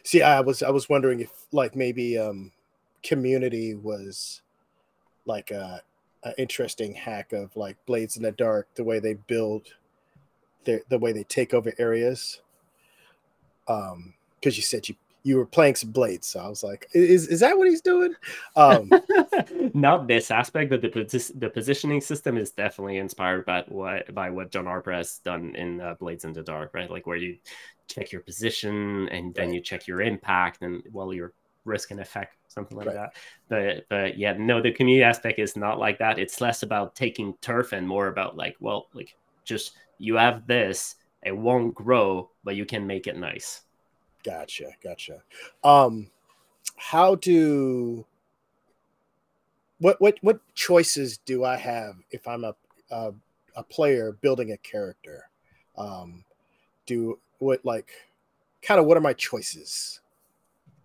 See, 0.03 0.23
I 0.23 0.41
was 0.41 0.63
I 0.63 0.71
was 0.71 0.89
wondering 0.89 1.21
if 1.21 1.31
like 1.53 1.77
maybe 1.77 2.19
um 2.19 2.53
community 3.03 3.75
was 3.75 4.43
like 5.27 5.51
a, 5.51 5.83
a 6.23 6.39
interesting 6.41 6.95
hack 6.95 7.33
of 7.33 7.57
like 7.57 7.77
Blades 7.87 8.17
in 8.17 8.23
the 8.23 8.33
Dark, 8.33 8.69
the 8.75 8.85
way 8.85 8.99
they 8.99 9.15
build 9.15 9.69
the 10.65 10.83
the 10.89 10.99
way 10.99 11.13
they 11.13 11.25
take 11.25 11.53
over 11.53 11.73
areas. 11.79 12.41
Um, 13.69 14.15
because 14.41 14.57
you 14.57 14.63
said 14.63 14.89
you 14.89 14.95
you 15.25 15.39
were 15.39 15.47
playing 15.47 15.75
some 15.75 15.91
blades. 15.91 16.27
So 16.27 16.41
I 16.41 16.49
was 16.49 16.63
like, 16.63 16.87
is, 16.93 17.29
is 17.29 17.41
that 17.41 17.57
what 17.57 17.67
he's 17.67 17.81
doing? 17.81 18.15
Um, 18.57 18.91
Not 19.75 20.07
this 20.07 20.31
aspect, 20.31 20.71
but 20.71 20.83
the 20.83 21.33
the 21.35 21.49
positioning 21.49 22.03
system 22.03 22.37
is 22.37 22.51
definitely 22.51 22.99
inspired 22.99 23.47
by 23.47 23.65
what 23.69 24.15
by 24.15 24.31
what 24.31 24.51
John 24.51 24.67
Harper 24.67 24.93
has 24.93 25.19
done 25.21 25.57
in 25.57 25.81
uh, 25.81 25.95
Blades 25.95 26.25
in 26.25 26.35
the 26.35 26.43
Dark, 26.43 26.75
right? 26.75 26.91
Like 26.91 27.07
where 27.07 27.17
you 27.17 27.39
check 27.89 28.13
your 28.13 28.21
position 28.21 29.09
and 29.09 29.35
then 29.35 29.49
right. 29.49 29.55
you 29.55 29.61
check 29.61 29.87
your 29.87 30.03
impact 30.03 30.63
and 30.63 30.83
well 30.93 31.13
your 31.13 31.33
risk 31.65 31.91
and 31.91 32.01
effect, 32.01 32.37
something 32.49 32.77
like 32.77 32.89
right. 32.89 32.95
that. 32.95 33.15
But 33.49 33.87
but 33.89 34.19
yeah, 34.19 34.35
no, 34.39 34.61
the 34.61 34.73
community 34.73 35.03
aspect 35.03 35.39
is 35.39 35.57
not 35.57 35.79
like 35.79 35.99
that. 36.01 36.19
It's 36.19 36.43
less 36.43 36.63
about 36.63 36.95
taking 36.95 37.35
turf 37.41 37.73
and 37.73 37.89
more 37.89 38.09
about 38.09 38.37
like, 38.37 38.57
well, 38.61 38.89
like 38.93 39.17
just 39.45 39.73
you 39.99 40.17
have 40.17 40.47
this, 40.47 40.97
it 41.25 41.37
won't 41.37 41.75
grow, 41.75 42.31
but 42.45 42.57
you 42.57 42.65
can 42.65 42.87
make 42.87 43.07
it 43.07 43.17
nice. 43.17 43.63
Gotcha, 44.23 44.71
gotcha. 44.83 45.23
Um, 45.63 46.11
how 46.77 47.15
do 47.17 48.07
what 49.79 50.01
what 50.01 50.19
what 50.23 50.41
choices 50.55 51.19
do 51.19 51.45
I 51.45 51.57
have 51.57 51.97
if 52.11 52.27
I'm 52.27 52.45
a 52.45 52.55
a, 52.91 53.13
a 53.57 53.63
player 53.63 54.13
building 54.21 54.53
a 54.53 54.57
character? 54.59 55.29
Um, 55.77 56.25
do 56.87 57.19
what 57.39 57.65
like 57.65 57.93
kind 58.63 58.81
of 58.81 58.87
what 58.87 58.97
are 58.97 59.03
my 59.03 59.13
choices? 59.13 60.01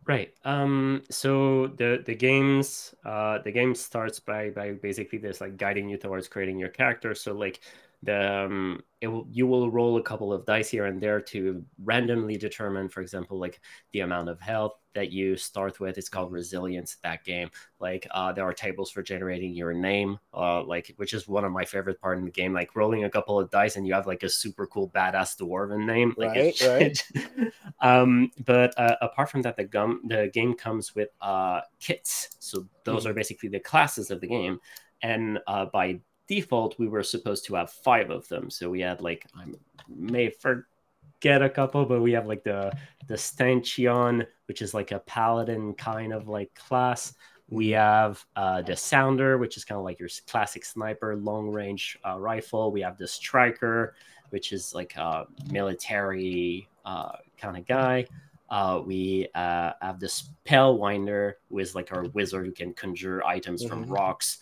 Right. 0.06 0.34
Um, 0.44 1.04
so 1.10 1.68
the 1.68 2.02
the 2.06 2.16
games 2.16 2.96
uh, 3.06 3.40
the 3.40 3.52
game 3.52 3.76
starts 3.76 4.20
by 4.20 4.50
by 4.50 4.72
basically 4.72 5.20
this 5.20 5.40
like 5.40 5.56
guiding 5.58 5.88
you 5.88 5.98
towards 5.98 6.28
creating 6.28 6.58
your 6.58 6.70
character. 6.70 7.14
So 7.14 7.34
like 7.34 7.62
the 8.04 8.46
um, 8.46 8.82
it 9.02 9.08
will, 9.08 9.28
you 9.32 9.48
will 9.48 9.72
roll 9.72 9.98
a 9.98 10.04
couple 10.04 10.34
of 10.34 10.46
dice 10.46 10.70
here 10.70 10.86
and 10.86 11.02
there 11.02 11.22
to 11.22 11.64
randomly 11.84 12.38
determine, 12.38 12.90
for 12.90 13.02
example, 13.02 13.40
like 13.40 13.62
the 13.94 14.02
amount 14.02 14.30
of 14.30 14.42
health 14.42 14.74
that 14.94 15.12
you 15.12 15.38
start 15.38 15.80
with. 15.80 15.98
It's 15.98 16.10
called 16.10 16.32
resilience. 16.32 16.98
That 17.04 17.24
game, 17.24 17.50
like 17.80 18.08
uh, 18.12 18.32
there 18.34 18.46
are 18.46 18.54
tables 18.54 18.92
for 18.92 19.02
generating 19.02 19.54
your 19.54 19.74
name, 19.74 20.18
uh, 20.34 20.64
like 20.64 20.94
which 20.98 21.14
is 21.14 21.28
one 21.28 21.46
of 21.46 21.52
my 21.52 21.66
favorite 21.66 22.00
part 22.00 22.18
in 22.18 22.26
the 22.26 22.32
game. 22.32 22.54
Like 22.54 22.76
rolling 22.76 23.04
a 23.04 23.10
couple 23.10 23.40
of 23.40 23.50
dice 23.52 23.76
and 23.76 23.86
you 23.86 23.94
have 23.94 24.08
like 24.08 24.24
a 24.24 24.30
super 24.30 24.66
cool 24.68 24.90
badass 24.90 25.38
dwarven 25.38 25.86
name. 25.86 26.14
Like 26.18 26.36
right, 26.36 26.62
right. 26.62 27.52
um, 27.82 28.32
but 28.46 28.78
uh, 28.78 28.96
apart 29.02 29.30
from 29.30 29.42
that, 29.44 29.58
the 29.58 29.66
gum 29.66 30.02
the 30.08 30.30
game 30.34 30.54
comes 30.54 30.96
with 30.96 31.10
uh 31.22 31.62
kits. 31.80 32.30
So 32.40 32.68
those 32.86 33.02
mm-hmm. 33.02 33.12
are 33.12 33.14
basically 33.14 33.50
the 33.50 33.60
classes 33.60 34.10
of 34.12 34.22
the 34.22 34.28
game 34.28 34.60
and 35.02 35.40
uh, 35.48 35.66
by 35.66 36.00
default, 36.30 36.80
we 36.80 36.88
were 36.88 37.04
supposed 37.04 37.46
to 37.46 37.56
have 37.56 37.72
five 37.72 38.10
of 38.12 38.28
them. 38.30 38.50
So 38.50 38.70
we 38.70 38.80
had 38.80 39.02
like 39.02 39.26
I 39.36 39.46
may 39.90 40.30
forget 40.30 41.42
a 41.42 41.50
couple, 41.50 41.86
but 41.86 42.02
we 42.02 42.14
have 42.14 42.28
like 42.28 42.44
the 42.44 42.72
the 43.08 43.18
Stanchion, 43.18 44.26
which 44.48 44.62
is 44.62 44.74
like 44.74 44.92
a 44.92 45.00
paladin 45.00 45.74
kind 45.74 46.14
of 46.14 46.30
like 46.30 46.54
class. 46.54 47.14
We 47.50 47.70
have 47.70 48.24
uh, 48.36 48.62
the 48.62 48.76
Sounder, 48.76 49.40
which 49.40 49.58
is 49.58 49.66
kind 49.66 49.80
of 49.80 49.84
like 49.84 50.00
your 50.00 50.10
classic 50.28 50.64
sniper 50.64 51.16
long 51.16 51.50
range 51.50 51.98
uh, 52.08 52.20
rifle. 52.20 52.72
We 52.72 52.82
have 52.82 52.98
the 52.98 53.08
Striker, 53.08 53.96
which 54.30 54.54
is 54.54 54.76
like 54.76 54.96
a 54.96 55.26
military 55.50 56.70
uh, 56.86 57.14
kind 57.40 57.58
of 57.58 57.66
guy. 57.66 58.06
Uh, 58.52 58.82
we 58.86 59.28
uh, 59.34 59.74
have 59.82 60.00
the 60.00 60.08
Spellwinder, 60.08 61.34
who 61.50 61.58
is 61.58 61.74
like 61.74 61.92
our 61.92 62.06
wizard 62.10 62.46
who 62.46 62.52
can 62.52 62.74
conjure 62.74 63.24
items 63.26 63.64
mm-hmm. 63.64 63.84
from 63.84 63.92
rocks 63.92 64.40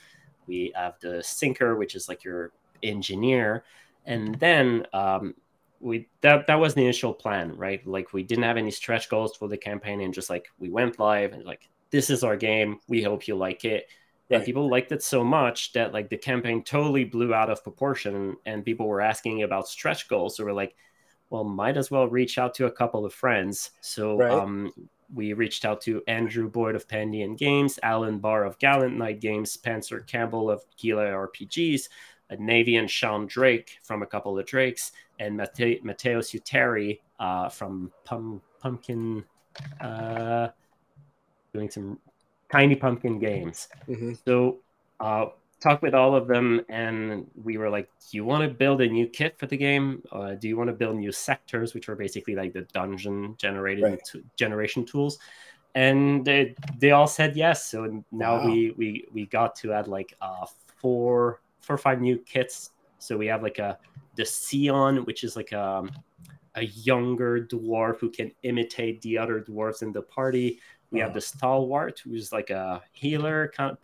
we 0.47 0.71
have 0.75 0.95
the 0.99 1.21
sinker, 1.23 1.75
which 1.75 1.95
is 1.95 2.07
like 2.07 2.23
your 2.23 2.51
engineer, 2.83 3.63
and 4.05 4.35
then 4.35 4.85
um, 4.93 5.35
we 5.79 6.07
that 6.21 6.47
that 6.47 6.59
was 6.59 6.73
the 6.73 6.83
initial 6.83 7.13
plan, 7.13 7.55
right? 7.55 7.85
Like 7.85 8.13
we 8.13 8.23
didn't 8.23 8.43
have 8.43 8.57
any 8.57 8.71
stretch 8.71 9.09
goals 9.09 9.35
for 9.35 9.47
the 9.47 9.57
campaign, 9.57 10.01
and 10.01 10.13
just 10.13 10.29
like 10.29 10.47
we 10.59 10.69
went 10.69 10.99
live 10.99 11.33
and 11.33 11.43
like 11.45 11.69
this 11.91 12.09
is 12.09 12.23
our 12.23 12.35
game. 12.35 12.79
We 12.87 13.03
hope 13.03 13.27
you 13.27 13.35
like 13.35 13.65
it. 13.65 13.87
Right. 14.29 14.37
And 14.37 14.45
people 14.45 14.69
liked 14.69 14.91
it 14.91 15.01
so 15.01 15.23
much 15.23 15.71
that 15.73 15.93
like 15.93 16.09
the 16.09 16.17
campaign 16.17 16.63
totally 16.63 17.05
blew 17.05 17.33
out 17.33 17.49
of 17.49 17.63
proportion, 17.63 18.35
and 18.45 18.65
people 18.65 18.87
were 18.87 19.01
asking 19.01 19.43
about 19.43 19.67
stretch 19.69 20.07
goals. 20.09 20.35
So 20.35 20.43
we're 20.43 20.53
like, 20.53 20.75
well, 21.29 21.43
might 21.43 21.77
as 21.77 21.91
well 21.91 22.07
reach 22.07 22.37
out 22.37 22.53
to 22.55 22.65
a 22.65 22.71
couple 22.71 23.05
of 23.05 23.13
friends. 23.13 23.71
So 23.81 24.17
right. 24.17 24.31
um, 24.31 24.73
we 25.13 25.33
reached 25.33 25.65
out 25.65 25.81
to 25.81 26.03
Andrew 26.07 26.49
Boyd 26.49 26.75
of 26.75 26.87
Pandian 26.87 27.37
Games, 27.37 27.79
Alan 27.81 28.19
Bahr 28.19 28.43
of 28.43 28.59
Gallant 28.59 28.97
Knight 28.97 29.19
Games, 29.19 29.51
Spencer 29.51 30.01
Campbell 30.01 30.49
of 30.49 30.63
Gila 30.77 31.05
RPGs, 31.05 31.89
Navy 32.37 32.75
and 32.75 32.89
Sean 32.89 33.25
Drake 33.25 33.79
from 33.83 34.03
a 34.03 34.05
couple 34.05 34.37
of 34.37 34.45
Drakes, 34.45 34.91
and 35.19 35.37
Mate- 35.37 35.83
Matteo 35.83 36.19
Suteri 36.19 36.99
uh, 37.19 37.49
from 37.49 37.91
Pum- 38.03 38.41
Pumpkin, 38.59 39.23
uh, 39.79 40.49
doing 41.53 41.69
some 41.69 41.99
tiny 42.51 42.75
pumpkin 42.75 43.19
games. 43.19 43.69
Mm-hmm. 43.87 44.13
So 44.25 44.59
uh, 44.99 45.27
talked 45.59 45.81
with 45.81 45.93
all 45.93 46.15
of 46.15 46.27
them 46.27 46.61
and 46.69 47.25
we 47.43 47.57
were 47.57 47.69
like 47.69 47.89
do 48.09 48.17
you 48.17 48.23
want 48.23 48.43
to 48.43 48.49
build 48.49 48.81
a 48.81 48.87
new 48.87 49.07
kit 49.07 49.37
for 49.37 49.47
the 49.47 49.57
game 49.57 50.01
uh, 50.11 50.35
do 50.35 50.47
you 50.47 50.55
want 50.55 50.69
to 50.69 50.73
build 50.73 50.95
new 50.95 51.11
sectors 51.11 51.73
which 51.73 51.89
are 51.89 51.95
basically 51.95 52.35
like 52.35 52.53
the 52.53 52.61
dungeon 52.73 53.35
generated 53.37 53.83
right. 53.83 53.99
t- 54.05 54.23
generation 54.35 54.85
tools 54.85 55.17
and 55.75 56.23
they, 56.23 56.55
they 56.79 56.91
all 56.91 57.07
said 57.07 57.35
yes 57.35 57.65
so 57.65 58.03
now 58.11 58.37
wow. 58.37 58.45
we 58.45 58.71
we 58.77 59.07
we 59.13 59.25
got 59.25 59.55
to 59.55 59.73
add 59.73 59.87
like 59.87 60.13
uh 60.21 60.45
four 60.77 61.41
four 61.61 61.73
or 61.73 61.79
five 61.79 62.01
new 62.01 62.17
kits 62.19 62.71
so 62.99 63.17
we 63.17 63.27
have 63.27 63.41
like 63.41 63.59
a 63.59 63.77
the 64.17 64.25
Scion, 64.25 65.05
which 65.05 65.23
is 65.23 65.37
like 65.37 65.53
a 65.53 65.61
um, 65.61 65.91
a 66.55 66.65
younger 66.65 67.39
dwarf 67.39 67.99
who 67.99 68.09
can 68.09 68.31
imitate 68.41 68.99
the 69.03 69.17
other 69.17 69.39
dwarves 69.39 69.83
in 69.83 69.93
the 69.93 70.01
party. 70.01 70.59
We 70.89 70.99
have 70.99 71.13
the 71.13 71.21
Stalwart, 71.21 71.99
who's 71.99 72.31
like 72.31 72.49
a 72.49 72.81
healer, 72.93 73.51
kind 73.55 73.71
of 73.71 73.81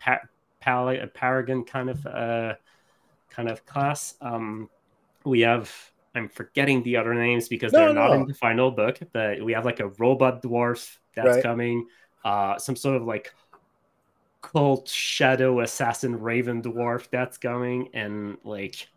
Pal- 0.64 0.88
a 0.88 1.06
Paragon 1.06 1.62
kind 1.62 1.90
of 1.90 2.06
uh, 2.06 2.54
kind 3.28 3.50
of 3.50 3.66
class. 3.66 4.14
Um, 4.22 4.70
we 5.24 5.40
have 5.42 5.70
I'm 6.14 6.28
forgetting 6.28 6.82
the 6.82 6.96
other 6.96 7.12
names 7.12 7.48
because 7.48 7.72
no, 7.72 7.80
they're 7.80 7.94
no. 7.94 8.08
not 8.08 8.16
in 8.16 8.26
the 8.26 8.34
final 8.34 8.70
book, 8.70 8.98
but 9.12 9.42
we 9.42 9.52
have 9.52 9.66
like 9.66 9.80
a 9.80 9.88
robot 9.98 10.42
dwarf 10.42 10.96
that's 11.14 11.28
right. 11.28 11.42
coming. 11.42 11.86
Uh, 12.24 12.56
some 12.58 12.76
sort 12.76 12.96
of 12.96 13.02
like 13.02 13.34
cult 14.40 14.88
shadow 14.88 15.60
assassin 15.60 16.18
raven 16.18 16.62
dwarf 16.62 17.10
that's 17.10 17.36
coming, 17.36 17.90
and 17.92 18.38
like, 18.42 18.88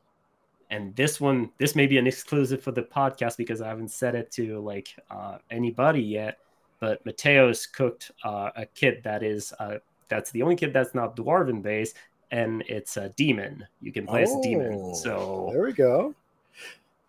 and 0.69 0.95
this 0.95 1.19
one, 1.19 1.51
this 1.57 1.75
may 1.75 1.85
be 1.85 1.97
an 1.97 2.07
exclusive 2.07 2.63
for 2.63 2.71
the 2.71 2.83
podcast 2.83 3.35
because 3.35 3.59
I 3.59 3.67
haven't 3.67 3.91
said 3.91 4.15
it 4.15 4.31
to 4.33 4.59
like 4.59 4.95
uh, 5.11 5.39
anybody 5.51 6.01
yet. 6.01 6.37
But 6.79 7.03
Mateo's 7.05 7.65
cooked 7.65 8.11
uh, 8.23 8.51
a 8.55 8.65
kit 8.67 9.03
that 9.03 9.23
is 9.23 9.51
uh, 9.59 9.79
that's 10.09 10.31
the 10.31 10.41
only 10.41 10.55
kid 10.55 10.73
that's 10.73 10.95
not 10.95 11.15
dwarven 11.15 11.61
based, 11.61 11.95
and 12.31 12.63
it's 12.67 12.97
a 12.97 13.09
demon. 13.09 13.65
You 13.81 13.91
can 13.91 14.05
play 14.05 14.21
oh, 14.21 14.23
as 14.23 14.33
a 14.33 14.41
demon. 14.41 14.73
Oh, 14.73 14.93
so 14.93 15.49
there 15.51 15.63
we 15.63 15.73
go. 15.73 16.13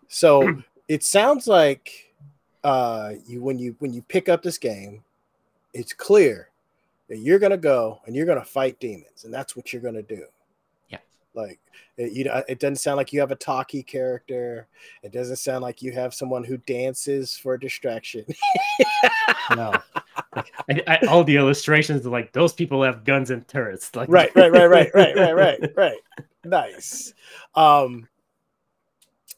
So 0.07 0.61
it 0.87 1.03
sounds 1.03 1.47
like 1.47 2.13
uh, 2.63 3.13
you 3.25 3.41
when 3.41 3.59
you 3.59 3.75
when 3.79 3.93
you 3.93 4.01
pick 4.01 4.29
up 4.29 4.43
this 4.43 4.57
game, 4.57 5.03
it's 5.73 5.93
clear 5.93 6.49
that 7.09 7.17
you're 7.17 7.39
gonna 7.39 7.57
go 7.57 7.99
and 8.05 8.15
you're 8.15 8.25
gonna 8.25 8.45
fight 8.45 8.79
demons, 8.79 9.23
and 9.23 9.33
that's 9.33 9.55
what 9.55 9.71
you're 9.71 9.81
gonna 9.81 10.01
do. 10.01 10.25
Like 11.33 11.59
it, 11.97 12.13
you 12.13 12.23
know, 12.23 12.43
it 12.47 12.59
doesn't 12.59 12.77
sound 12.77 12.97
like 12.97 13.13
you 13.13 13.19
have 13.19 13.31
a 13.31 13.35
talkie 13.35 13.83
character. 13.83 14.67
It 15.03 15.11
doesn't 15.11 15.37
sound 15.37 15.61
like 15.61 15.81
you 15.81 15.91
have 15.91 16.13
someone 16.13 16.43
who 16.43 16.57
dances 16.57 17.37
for 17.37 17.57
distraction. 17.57 18.25
no, 19.55 19.73
like, 20.35 20.51
I, 20.69 20.83
I, 20.87 21.05
all 21.07 21.23
the 21.23 21.35
illustrations 21.35 22.05
are 22.05 22.09
like 22.09 22.33
those 22.33 22.53
people 22.53 22.83
have 22.83 23.03
guns 23.03 23.29
and 23.29 23.47
turrets. 23.47 23.95
Like 23.95 24.09
right, 24.09 24.35
right, 24.35 24.51
right, 24.51 24.69
right, 24.69 24.89
right, 24.93 25.15
right, 25.15 25.35
right, 25.35 25.59
right. 25.77 25.99
Nice. 26.43 27.13
Um, 27.55 28.07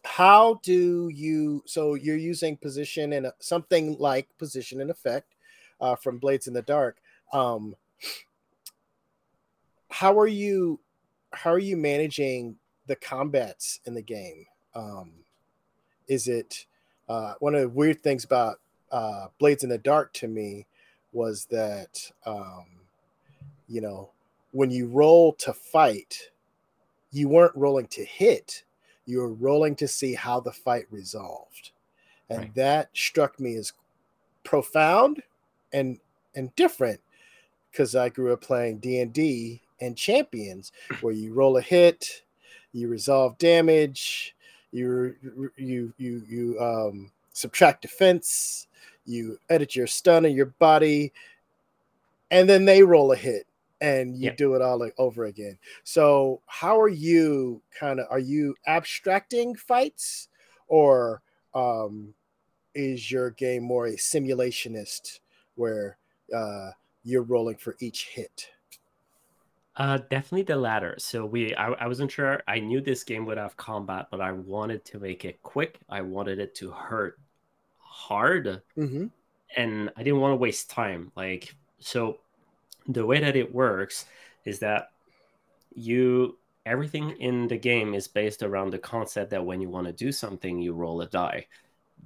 how 0.04 0.60
do 0.64 1.10
you 1.14 1.64
so 1.66 1.94
you're 1.94 2.18
using 2.18 2.58
position 2.58 3.14
and 3.14 3.28
something 3.40 3.96
like 4.00 4.28
position 4.38 4.82
and 4.82 4.90
effect 4.90 5.36
uh, 5.80 5.96
from 5.96 6.18
blades 6.18 6.48
in 6.48 6.54
the 6.54 6.62
dark 6.64 6.98
um 7.34 7.76
how 9.90 10.18
are 10.18 10.28
you 10.28 10.80
how 11.34 11.52
are 11.52 11.60
you 11.60 11.78
managing 11.78 12.56
the 12.88 12.96
combats 12.96 13.80
in 13.86 13.94
the 13.94 14.02
game? 14.02 14.46
Um 14.76 15.12
is 16.08 16.28
it 16.28 16.66
uh 17.10 17.34
one 17.40 17.56
of 17.56 17.62
the 17.62 17.70
weird 17.70 18.02
things 18.04 18.24
about 18.24 18.60
uh 18.92 19.28
blades 19.40 19.64
in 19.64 19.70
the 19.70 19.78
dark 19.78 20.14
to 20.14 20.28
me 20.28 20.66
was 21.14 21.46
that 21.46 22.12
um 22.26 22.66
you 23.68 23.82
know 23.82 24.10
when 24.52 24.70
you 24.70 24.88
roll 24.88 25.34
to 25.34 25.54
fight 25.54 26.32
you 27.12 27.28
weren't 27.28 27.56
rolling 27.56 27.88
to 27.88 28.04
hit. 28.04 28.64
You 29.06 29.20
were 29.20 29.34
rolling 29.34 29.76
to 29.78 29.88
see 29.88 30.14
how 30.14 30.40
the 30.40 30.52
fight 30.52 30.86
resolved. 30.90 31.72
And 32.30 32.40
right. 32.40 32.56
that 32.56 32.90
struck 32.94 33.40
me 33.40 33.56
as 33.56 33.74
profound 34.44 35.22
and 35.74 36.00
and 36.34 36.54
different 36.56 37.00
because 37.70 37.96
i 37.96 38.10
grew 38.10 38.34
up 38.34 38.42
playing 38.42 38.80
d&d 38.80 39.00
and 39.00 39.14
champions 39.96 40.72
where 41.02 41.14
you 41.14 41.34
roll 41.34 41.58
a 41.58 41.62
hit 41.62 42.24
you 42.74 42.88
resolve 42.88 43.38
damage 43.38 44.36
you 44.72 45.16
you 45.58 45.94
you 45.98 46.24
you 46.28 46.60
um, 46.60 47.12
subtract 47.34 47.82
defense 47.82 48.68
you 49.06 49.38
edit 49.50 49.76
your 49.76 49.88
stun 49.88 50.26
and 50.26 50.36
your 50.36 50.46
body 50.46 51.12
and 52.30 52.50
then 52.50 52.66
they 52.66 52.82
roll 52.82 53.12
a 53.12 53.16
hit 53.16 53.46
and 53.82 54.16
you 54.16 54.32
do 54.32 54.54
it 54.54 54.62
all 54.62 54.80
like 54.80 54.94
over 54.98 55.26
again. 55.26 55.58
So 55.84 56.42
how 56.46 56.80
are 56.80 56.88
you 56.88 57.62
kind 57.78 58.00
of 58.00 58.08
are 58.10 58.20
you 58.20 58.56
abstracting 58.68 59.56
fights 59.56 60.30
or 60.68 61.22
um 61.54 62.14
is 62.74 63.12
your 63.12 63.32
game 63.32 63.64
more 63.64 63.88
a 63.88 63.94
simulationist 63.94 65.20
where 65.56 65.98
uh 66.34 66.72
you're 67.04 67.24
rolling 67.24 67.58
for 67.58 67.76
each 67.80 68.08
hit? 68.08 68.50
Uh, 69.78 69.98
definitely 70.10 70.44
the 70.44 70.56
latter. 70.56 70.96
So 70.98 71.26
we, 71.26 71.56
I, 71.56 71.72
I 71.72 71.88
wasn't 71.88 72.12
sure. 72.12 72.42
I 72.48 72.60
knew 72.60 72.82
this 72.82 73.04
game 73.04 73.26
would 73.26 73.38
have 73.38 73.56
combat, 73.56 74.08
but 74.12 74.20
I 74.20 74.32
wanted 74.34 74.84
to 74.86 75.00
make 75.00 75.24
it 75.24 75.42
quick. 75.44 75.80
I 75.90 76.02
wanted 76.02 76.40
it 76.40 76.56
to 76.56 76.72
hurt 76.72 77.20
hard, 77.80 78.62
mm-hmm. 78.78 79.06
and 79.56 79.90
I 79.96 80.04
didn't 80.04 80.20
want 80.20 80.34
to 80.34 80.38
waste 80.38 80.70
time. 80.70 81.12
Like 81.16 81.56
so, 81.80 82.20
the 82.88 83.06
way 83.06 83.20
that 83.20 83.36
it 83.36 83.54
works 83.54 84.06
is 84.46 84.60
that 84.60 84.92
you 85.74 86.38
everything 86.66 87.12
in 87.20 87.48
the 87.48 87.58
game 87.58 87.94
is 87.94 88.08
based 88.08 88.44
around 88.44 88.72
the 88.72 88.80
concept 88.80 89.32
that 89.32 89.46
when 89.46 89.62
you 89.62 89.70
want 89.70 89.88
to 89.88 89.94
do 89.94 90.12
something 90.12 90.60
you 90.60 90.74
roll 90.74 91.02
a 91.02 91.08
die 91.08 91.46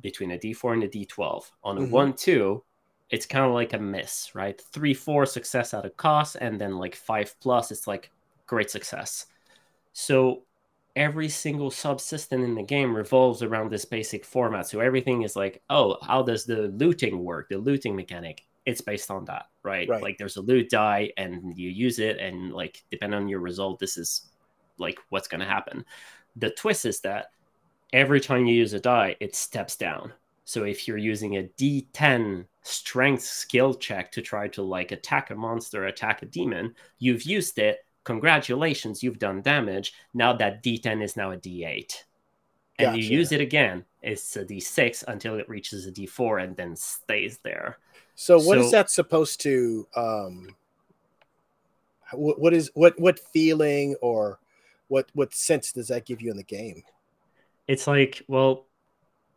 between 0.02 0.32
a 0.32 0.38
d4 0.38 0.74
and 0.74 0.84
a 0.84 0.88
d12 0.88 1.44
on 1.64 1.78
a 1.78 1.82
mm-hmm. 1.82 1.92
1 1.92 2.14
2 2.14 2.64
it's 3.10 3.26
kind 3.26 3.46
of 3.46 3.54
like 3.54 3.74
a 3.74 3.80
miss 3.80 4.34
right 4.34 4.60
3 4.60 4.94
4 4.94 5.26
success 5.26 5.74
at 5.74 5.86
a 5.86 5.90
cost 5.92 6.38
and 6.40 6.60
then 6.60 6.78
like 6.78 6.96
5 6.96 7.36
plus 7.40 7.72
it's 7.72 7.88
like 7.88 8.12
great 8.48 8.70
success 8.70 9.28
so 9.94 10.44
every 10.96 11.30
single 11.30 11.70
subsystem 11.70 12.44
in 12.44 12.56
the 12.56 12.64
game 12.64 12.96
revolves 12.96 13.44
around 13.44 13.72
this 13.72 13.86
basic 13.86 14.26
format 14.26 14.68
so 14.68 14.80
everything 14.80 15.24
is 15.24 15.36
like 15.36 15.62
oh 15.70 15.98
how 16.02 16.22
does 16.22 16.46
the 16.46 16.70
looting 16.78 17.24
work 17.24 17.50
the 17.50 17.58
looting 17.58 17.96
mechanic 17.96 18.46
it's 18.66 18.82
based 18.82 19.12
on 19.12 19.26
that, 19.26 19.46
right? 19.64 19.88
right? 19.88 20.02
Like 20.02 20.18
there's 20.18 20.38
a 20.38 20.42
loot 20.42 20.70
die 20.70 21.12
and 21.18 21.58
you 21.58 21.70
use 21.70 22.00
it, 22.00 22.18
and 22.18 22.52
like 22.52 22.84
depending 22.90 23.20
on 23.20 23.28
your 23.28 23.40
result, 23.40 23.80
this 23.80 23.98
is 23.98 24.30
like 24.78 25.00
what's 25.10 25.28
going 25.28 25.40
to 25.40 25.46
happen. 25.46 25.86
The 26.36 26.50
twist 26.50 26.86
is 26.86 27.00
that 27.02 27.28
every 27.94 28.20
time 28.20 28.46
you 28.46 28.56
use 28.56 28.74
a 28.74 28.80
die, 28.80 29.16
it 29.20 29.36
steps 29.36 29.76
down. 29.76 30.12
So 30.46 30.64
if 30.64 30.88
you're 30.88 30.98
using 30.98 31.38
a 31.38 31.44
D10 31.58 32.46
strength 32.66 33.22
skill 33.22 33.76
check 33.76 34.12
to 34.12 34.22
try 34.22 34.48
to 34.48 34.64
like 34.64 34.92
attack 34.92 35.30
a 35.30 35.36
monster, 35.36 35.86
attack 35.86 36.24
a 36.24 36.26
demon, 36.26 36.74
you've 36.98 37.24
used 37.24 37.60
it. 37.60 37.86
Congratulations, 38.04 39.04
you've 39.04 39.20
done 39.20 39.42
damage. 39.42 39.94
Now 40.14 40.34
that 40.34 40.64
D10 40.64 41.04
is 41.04 41.16
now 41.16 41.32
a 41.32 41.38
D8. 41.38 41.94
And 42.78 42.88
gotcha. 42.88 43.00
you 43.00 43.18
use 43.18 43.32
it 43.32 43.40
again, 43.40 43.86
it's 44.02 44.36
a 44.36 44.44
D6 44.44 45.04
until 45.08 45.36
it 45.36 45.48
reaches 45.48 45.86
a 45.86 45.92
D4 45.92 46.44
and 46.44 46.58
then 46.58 46.76
stays 46.76 47.38
there. 47.44 47.78
So 48.16 48.38
what 48.38 48.58
so, 48.58 48.66
is 48.66 48.72
that 48.72 48.90
supposed 48.90 49.42
to 49.42 49.88
um 49.96 50.56
what, 52.14 52.40
what 52.40 52.54
is 52.54 52.72
what 52.74 53.00
what 53.00 53.20
feeling 53.20 53.96
or 54.02 54.40
what 54.88 55.10
what 55.14 55.34
sense 55.34 55.72
does 55.72 55.88
that 55.90 56.06
give 56.06 56.22
you 56.22 56.32
in 56.32 56.38
the 56.38 56.44
game? 56.44 56.84
It's 57.68 57.88
like, 57.88 58.24
well, 58.28 58.66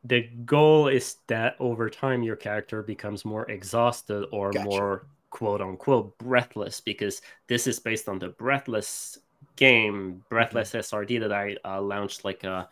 the 0.04 0.22
goal 0.44 0.88
is 0.88 1.16
that 1.26 1.56
over 1.58 1.90
time 1.90 2.22
your 2.22 2.36
character 2.36 2.82
becomes 2.82 3.24
more 3.24 3.50
exhausted 3.50 4.26
or 4.32 4.52
gotcha. 4.52 4.64
more 4.64 5.06
quote 5.30 5.60
unquote 5.60 6.16
breathless 6.18 6.80
because 6.80 7.20
this 7.48 7.66
is 7.66 7.78
based 7.78 8.08
on 8.08 8.18
the 8.18 8.28
breathless 8.28 9.18
game 9.56 10.24
breathless 10.28 10.70
mm-hmm. 10.70 10.96
srd 10.96 11.20
that 11.20 11.32
i 11.32 11.56
uh, 11.64 11.80
launched 11.80 12.24
like 12.24 12.44
a 12.44 12.68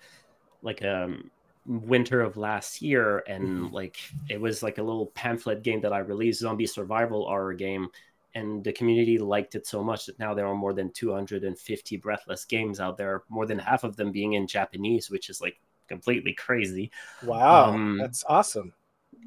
like 0.63 0.83
a 0.83 1.05
um, 1.05 1.31
winter 1.67 2.21
of 2.21 2.37
last 2.37 2.81
year 2.81 3.25
and 3.27 3.45
mm-hmm. 3.45 3.75
like 3.75 3.99
it 4.29 4.41
was 4.41 4.63
like 4.63 4.79
a 4.79 4.83
little 4.83 5.07
pamphlet 5.07 5.63
game 5.63 5.81
that 5.81 5.93
i 5.93 5.99
released 5.99 6.41
zombie 6.41 6.67
survival 6.67 7.27
horror 7.27 7.53
game 7.53 7.89
and 8.37 8.63
the 8.63 8.73
community 8.73 9.19
liked 9.19 9.55
it 9.55 9.67
so 9.67 9.83
much 9.83 10.07
that 10.07 10.19
now 10.19 10.33
there 10.33 10.47
are 10.47 10.55
more 10.55 10.73
than 10.73 10.91
250 10.93 11.97
breathless 11.97 12.45
games 12.45 12.79
out 12.79 12.97
there 12.97 13.25
more 13.29 13.47
than 13.47 13.59
half 13.59 13.83
of 13.83 13.97
them 13.97 14.13
being 14.13 14.35
in 14.35 14.47
japanese 14.47 15.11
which 15.11 15.29
is 15.29 15.41
like 15.41 15.59
completely 15.89 16.33
crazy. 16.33 16.91
Wow 17.23 17.73
um, 17.73 17.99
that's 17.99 18.25
awesome. 18.29 18.73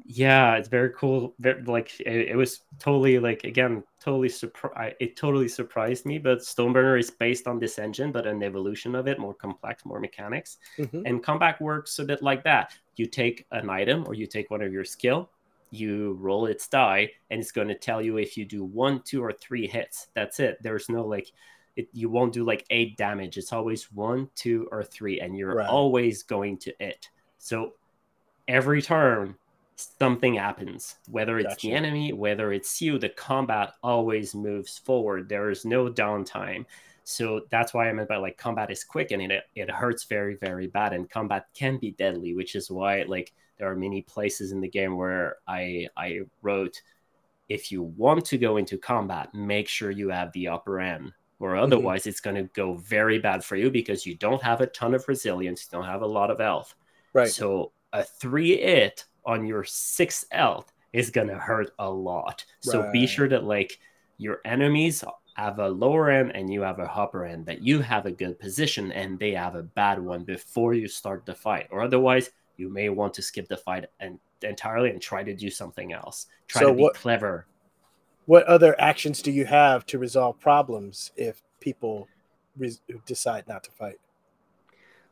Yeah 0.04 0.56
it's 0.56 0.68
very 0.68 0.90
cool. 0.96 1.34
Very, 1.38 1.62
like 1.62 1.98
it, 2.00 2.30
it, 2.30 2.36
was 2.36 2.60
totally 2.78 3.18
like 3.18 3.44
again 3.44 3.82
totally 4.00 4.28
surprised 4.28 4.96
it 5.00 5.16
totally 5.16 5.48
surprised 5.48 6.06
me 6.06 6.18
but 6.18 6.38
stoneburner 6.38 6.98
is 6.98 7.10
based 7.10 7.46
on 7.46 7.58
this 7.58 7.78
engine 7.78 8.10
but 8.10 8.26
an 8.26 8.42
evolution 8.42 8.94
of 8.94 9.06
it 9.06 9.18
more 9.18 9.34
complex 9.34 9.84
more 9.84 10.00
mechanics. 10.00 10.58
Mm-hmm. 10.78 11.02
and 11.06 11.22
combat 11.22 11.60
works 11.60 11.98
a 11.98 12.04
bit 12.04 12.22
like 12.22 12.44
that. 12.44 12.72
You 12.96 13.06
take 13.06 13.46
an 13.52 13.70
item 13.70 14.04
or 14.06 14.14
you 14.14 14.26
take 14.26 14.50
one 14.50 14.62
of 14.62 14.72
your 14.72 14.84
skill 14.84 15.30
you 15.70 16.14
roll 16.20 16.46
its 16.46 16.68
die 16.68 17.10
and 17.30 17.40
it's 17.40 17.52
going 17.52 17.68
to 17.68 17.74
tell 17.74 18.02
you 18.02 18.18
if 18.18 18.36
you 18.36 18.44
do 18.44 18.64
one 18.64 19.00
two 19.02 19.22
or 19.22 19.32
three 19.32 19.66
hits. 19.66 20.08
That's 20.14 20.40
it. 20.40 20.58
There's 20.62 20.88
no 20.88 21.04
like 21.04 21.32
it, 21.76 21.88
you 21.92 22.08
won't 22.08 22.32
do 22.32 22.44
like 22.44 22.64
eight 22.70 22.96
damage. 22.96 23.36
It's 23.36 23.52
always 23.52 23.90
one 23.92 24.28
two 24.34 24.68
or 24.70 24.82
three 24.82 25.20
and 25.20 25.36
you're 25.36 25.56
right. 25.56 25.68
always 25.68 26.22
going 26.22 26.58
to 26.58 26.74
it. 26.82 27.08
So 27.38 27.74
every 28.48 28.82
turn 28.82 29.36
something 29.76 30.34
happens. 30.34 30.96
Whether 31.10 31.38
it's 31.38 31.48
gotcha. 31.48 31.66
the 31.68 31.72
enemy 31.72 32.12
whether 32.12 32.52
it's 32.52 32.80
you 32.82 32.98
the 32.98 33.08
combat 33.08 33.74
always 33.82 34.34
moves 34.34 34.78
forward. 34.78 35.28
There 35.28 35.50
is 35.50 35.64
no 35.64 35.88
downtime. 35.88 36.66
So 37.04 37.46
that's 37.50 37.72
why 37.74 37.88
i 37.88 37.92
meant 37.92 38.08
by 38.08 38.16
like 38.16 38.36
combat 38.36 38.70
is 38.70 38.84
quick 38.84 39.10
and 39.10 39.22
it, 39.22 39.44
it 39.54 39.70
hurts 39.70 40.04
very 40.04 40.36
very 40.36 40.66
bad. 40.66 40.92
And 40.92 41.08
combat 41.08 41.46
can 41.54 41.78
be 41.78 41.92
deadly 41.92 42.34
which 42.34 42.54
is 42.54 42.70
why 42.70 43.02
like 43.02 43.32
there 43.60 43.70
are 43.70 43.76
many 43.76 44.00
places 44.02 44.52
in 44.52 44.60
the 44.60 44.68
game 44.68 44.96
where 44.96 45.36
i 45.46 45.86
i 45.96 46.20
wrote 46.42 46.80
if 47.48 47.70
you 47.70 47.82
want 47.82 48.24
to 48.24 48.38
go 48.38 48.56
into 48.56 48.78
combat 48.78 49.34
make 49.34 49.68
sure 49.68 49.90
you 49.90 50.08
have 50.08 50.32
the 50.32 50.48
upper 50.48 50.80
end 50.80 51.12
or 51.40 51.50
mm-hmm. 51.50 51.64
otherwise 51.64 52.02
mm-hmm. 52.02 52.10
it's 52.10 52.20
going 52.20 52.36
to 52.36 52.44
go 52.54 52.74
very 52.74 53.18
bad 53.18 53.42
for 53.42 53.56
you 53.56 53.70
because 53.70 54.06
you 54.06 54.14
don't 54.14 54.42
have 54.42 54.60
a 54.60 54.66
ton 54.68 54.94
of 54.94 55.06
resilience 55.08 55.66
you 55.66 55.76
don't 55.76 55.88
have 55.88 56.02
a 56.02 56.06
lot 56.06 56.30
of 56.30 56.38
health 56.38 56.74
right 57.12 57.30
so 57.30 57.72
a 57.92 58.04
three 58.04 58.52
it 58.52 59.04
on 59.26 59.44
your 59.44 59.64
sixth 59.64 60.24
health 60.30 60.72
is 60.92 61.10
gonna 61.10 61.38
hurt 61.38 61.70
a 61.78 61.88
lot. 61.88 62.44
Right. 62.66 62.72
So 62.72 62.90
be 62.92 63.06
sure 63.06 63.28
that 63.28 63.44
like 63.44 63.78
your 64.18 64.40
enemies 64.44 65.04
have 65.34 65.58
a 65.58 65.68
lower 65.68 66.10
end 66.10 66.32
and 66.34 66.52
you 66.52 66.62
have 66.62 66.78
a 66.78 66.90
upper 66.90 67.24
end, 67.24 67.46
that 67.46 67.62
you 67.62 67.80
have 67.80 68.06
a 68.06 68.10
good 68.10 68.38
position 68.38 68.92
and 68.92 69.18
they 69.18 69.32
have 69.32 69.54
a 69.54 69.62
bad 69.62 69.98
one 69.98 70.24
before 70.24 70.74
you 70.74 70.88
start 70.88 71.24
the 71.24 71.34
fight. 71.34 71.68
Or 71.70 71.82
otherwise, 71.82 72.30
you 72.56 72.68
may 72.68 72.88
want 72.88 73.14
to 73.14 73.22
skip 73.22 73.48
the 73.48 73.56
fight 73.56 73.86
and 74.00 74.18
entirely 74.42 74.90
and 74.90 75.00
try 75.00 75.22
to 75.22 75.34
do 75.34 75.50
something 75.50 75.92
else. 75.92 76.26
Try 76.48 76.62
so 76.62 76.68
to 76.68 76.74
be 76.74 76.82
what, 76.82 76.94
clever. 76.94 77.46
What 78.30 78.44
other 78.44 78.80
actions 78.80 79.22
do 79.22 79.32
you 79.32 79.44
have 79.46 79.84
to 79.86 79.98
resolve 79.98 80.38
problems 80.38 81.10
if 81.16 81.42
people 81.58 82.06
re- 82.56 82.78
decide 83.04 83.48
not 83.48 83.64
to 83.64 83.72
fight? 83.72 83.98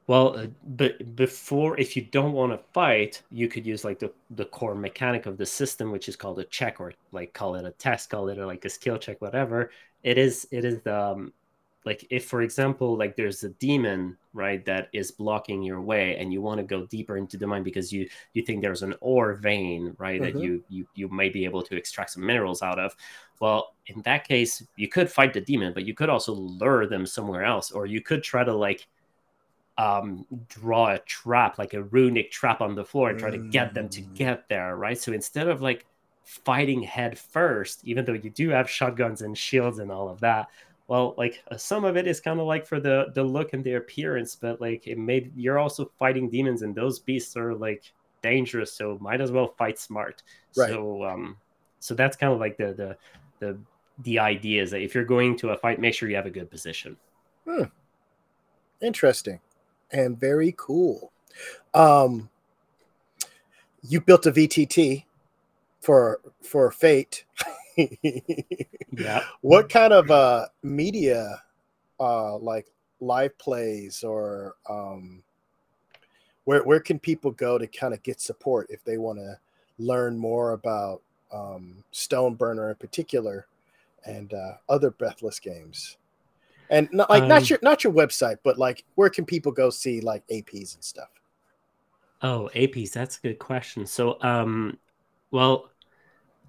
Well, 0.07 0.39
uh, 0.39 0.47
but 0.65 1.17
before, 1.17 1.77
if 1.81 1.97
you 1.97 2.03
don't 2.03 2.33
want 2.33 2.53
to 2.53 2.61
fight, 2.73 3.21
you 3.33 3.49
could 3.49 3.67
use 3.67 3.85
like 3.85 3.99
the, 3.99 4.13
the 4.31 4.45
core 4.45 4.77
mechanic 4.77 5.27
of 5.27 5.37
the 5.37 5.47
system, 5.47 5.91
which 5.91 6.09
is 6.09 6.15
called 6.15 6.39
a 6.39 6.45
check, 6.45 6.79
or 6.79 6.93
like 7.11 7.33
call 7.33 7.57
it 7.57 7.65
a 7.65 7.73
test, 7.73 8.09
call 8.09 8.29
it 8.29 8.39
a, 8.39 8.47
like 8.47 8.65
a 8.65 8.71
skill 8.71 8.99
check, 8.99 9.21
whatever. 9.21 9.73
It 10.05 10.17
is. 10.17 10.47
It 10.53 10.65
is 10.65 10.81
the 10.83 10.97
um, 10.97 11.33
like 11.85 12.07
if, 12.11 12.27
for 12.27 12.43
example, 12.43 12.97
like 12.97 13.17
there's 13.17 13.45
a 13.45 13.51
demon, 13.51 14.17
right, 14.33 14.65
that 14.65 14.89
is 14.93 15.11
blocking 15.11 15.63
your 15.63 15.81
way, 15.81 16.17
and 16.17 16.33
you 16.33 16.43
want 16.43 16.59
to 16.59 16.65
go 16.65 16.87
deeper 16.87 17.17
into 17.17 17.37
the 17.37 17.47
mine 17.47 17.63
because 17.63 17.93
you 17.93 18.09
you 18.35 18.43
think 18.43 18.63
there's 18.63 18.83
an 18.83 18.95
ore 19.01 19.35
vein, 19.35 19.95
right, 19.99 20.21
mm-hmm. 20.21 20.37
that 20.37 20.43
you 20.43 20.63
you 20.69 20.87
you 20.95 21.09
may 21.09 21.29
be 21.29 21.45
able 21.45 21.63
to 21.63 21.77
extract 21.77 22.11
some 22.11 22.27
minerals 22.27 22.63
out 22.63 22.79
of. 22.79 22.95
Well, 23.41 23.75
in 23.87 24.03
that 24.03 24.27
case, 24.27 24.63
you 24.77 24.89
could 24.89 25.11
fight 25.11 25.33
the 25.33 25.41
demon, 25.41 25.73
but 25.73 25.85
you 25.85 25.95
could 25.95 26.11
also 26.11 26.35
lure 26.35 26.87
them 26.87 27.07
somewhere 27.07 27.45
else, 27.45 27.71
or 27.71 27.87
you 27.87 28.03
could 28.03 28.23
try 28.23 28.45
to 28.45 28.53
like 28.53 28.87
um, 29.79 30.27
draw 30.49 30.89
a 30.89 30.99
trap, 30.99 31.57
like 31.59 31.73
a 31.75 31.85
runic 31.85 32.33
trap 32.33 32.61
on 32.61 32.75
the 32.75 32.85
floor, 32.85 33.11
and 33.11 33.19
try 33.19 33.31
to 33.31 33.39
get 33.39 33.75
them 33.75 33.89
to 33.91 34.03
Mm. 34.03 34.15
get 34.15 34.49
there, 34.49 34.77
right? 34.77 34.99
So 34.99 35.13
instead 35.13 35.47
of 35.47 35.63
like 35.63 35.87
fighting 36.25 36.83
head 36.83 37.17
first, 37.19 37.81
even 37.85 38.05
though 38.05 38.13
you 38.13 38.29
do 38.29 38.51
have 38.51 38.69
shotguns 38.69 39.23
and 39.23 39.39
shields 39.39 39.79
and 39.79 39.91
all 39.91 40.09
of 40.09 40.21
that, 40.21 40.49
well, 40.89 41.15
like 41.17 41.43
uh, 41.51 41.57
some 41.57 41.85
of 41.85 41.97
it 41.97 42.07
is 42.07 42.21
kind 42.21 42.41
of 42.41 42.47
like 42.47 42.67
for 42.67 42.81
the 42.81 43.07
the 43.15 43.23
look 43.23 43.53
and 43.53 43.63
the 43.63 43.75
appearance, 43.75 44.35
but 44.35 44.61
like 44.61 44.87
it 44.87 44.99
made 44.99 45.33
you're 45.37 45.59
also 45.59 45.91
fighting 45.99 46.29
demons, 46.29 46.63
and 46.63 46.75
those 46.75 46.99
beasts 46.99 47.37
are 47.37 47.55
like 47.55 47.85
dangerous, 48.23 48.73
so 48.73 48.99
might 49.01 49.21
as 49.21 49.31
well 49.31 49.55
fight 49.59 49.79
smart. 49.79 50.23
Right. 50.57 50.71
So 50.71 51.05
um, 51.05 51.37
so 51.79 51.95
that's 51.95 52.17
kind 52.17 52.33
of 52.33 52.41
like 52.41 52.57
the 52.57 52.73
the 52.73 52.97
the 53.39 53.59
the 54.03 54.19
idea 54.19 54.63
is 54.63 54.71
that 54.73 54.81
if 54.81 54.95
you're 54.95 55.05
going 55.05 55.37
to 55.39 55.51
a 55.51 55.57
fight, 55.57 55.81
make 55.81 55.95
sure 55.95 56.09
you 56.09 56.17
have 56.17 56.27
a 56.27 56.31
good 56.31 56.51
position. 56.51 56.97
hmm. 57.47 57.65
Interesting 58.81 59.41
and 59.91 60.19
very 60.19 60.55
cool. 60.57 61.13
Um, 61.75 62.29
you 63.83 64.01
built 64.01 64.27
a 64.27 64.33
VTT 64.33 65.05
for 65.81 66.21
for 66.43 66.71
Fate. 66.71 67.25
Yeah. 68.93 69.25
what 69.41 69.69
kind 69.69 69.93
of 69.93 70.11
uh 70.11 70.47
media 70.63 71.43
uh 72.01 72.37
like 72.39 72.67
live 73.01 73.37
plays 73.39 74.03
or 74.03 74.57
um 74.69 75.23
where 76.45 76.63
where 76.65 76.81
can 76.81 76.99
people 76.99 77.31
go 77.31 77.59
to 77.59 77.67
kind 77.67 77.95
of 77.95 78.03
get 78.03 78.21
support 78.21 78.67
if 78.71 78.83
they 78.85 78.99
want 78.99 79.19
to 79.19 79.39
learn 79.79 80.19
more 80.19 80.53
about 80.53 81.03
um 81.33 81.85
Stoneburner 81.93 82.71
in 82.71 82.77
particular 82.77 83.47
and 84.05 84.33
uh 84.35 84.55
other 84.69 84.91
Breathless 84.91 85.39
games? 85.39 85.97
And 86.71 86.89
not 86.93 87.09
like 87.09 87.23
Um, 87.23 87.29
not 87.29 87.49
your 87.49 87.59
not 87.63 87.85
your 87.85 87.93
website, 87.93 88.39
but 88.43 88.59
like 88.59 88.85
where 88.95 89.11
can 89.11 89.25
people 89.25 89.53
go 89.53 89.71
see 89.71 90.01
like 90.01 90.27
APs 90.29 90.75
and 90.75 90.85
stuff? 90.85 91.09
Oh, 92.23 92.51
APs, 92.55 92.93
that's 92.93 93.19
a 93.19 93.21
good 93.21 93.39
question. 93.39 93.87
So, 93.87 94.19
um, 94.23 94.77
well, 95.31 95.71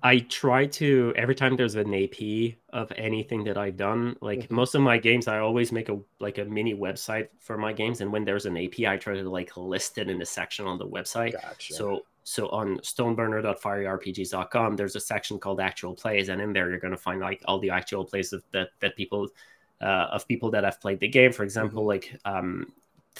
I 0.01 0.19
try 0.19 0.65
to 0.65 1.13
every 1.17 1.35
time 1.35 1.55
there's 1.57 1.75
an 1.75 1.93
AP 1.93 2.55
of 2.69 2.91
anything 2.95 3.43
that 3.43 3.57
I've 3.57 3.75
done, 3.75 4.15
like 4.21 4.47
Mhm. 4.47 4.51
most 4.51 4.73
of 4.75 4.81
my 4.81 4.97
games, 4.97 5.27
I 5.27 5.39
always 5.39 5.71
make 5.71 5.89
a 5.89 5.99
like 6.19 6.37
a 6.37 6.45
mini 6.45 6.73
website 6.73 7.27
for 7.39 7.57
my 7.57 7.73
games, 7.73 7.99
and 8.01 8.11
when 8.11 8.23
there's 8.23 8.45
an 8.45 8.55
AP, 8.57 8.85
I 8.87 8.97
try 8.97 9.15
to 9.15 9.29
like 9.29 9.55
list 9.57 9.97
it 9.97 10.09
in 10.09 10.21
a 10.21 10.25
section 10.25 10.65
on 10.67 10.77
the 10.77 10.87
website. 10.87 11.33
Gotcha. 11.33 11.73
So 11.73 12.05
so 12.23 12.47
on 12.49 12.77
stoneburner.farirpgs.com, 12.79 14.75
there's 14.75 14.95
a 14.95 14.99
section 14.99 15.39
called 15.39 15.59
actual 15.59 15.95
plays, 15.95 16.29
and 16.29 16.41
in 16.41 16.53
there 16.53 16.69
you're 16.69 16.79
going 16.79 16.91
to 16.91 16.97
find 16.97 17.19
like 17.21 17.41
all 17.45 17.59
the 17.59 17.69
actual 17.71 18.05
plays 18.05 18.31
of, 18.33 18.43
that 18.51 18.69
that 18.79 18.95
people 18.95 19.27
uh, 19.81 20.07
of 20.11 20.27
people 20.27 20.51
that 20.51 20.63
have 20.63 20.79
played 20.79 20.99
the 20.99 21.07
game. 21.07 21.31
For 21.31 21.43
example, 21.43 21.85
like 21.85 22.15
um, 22.25 22.71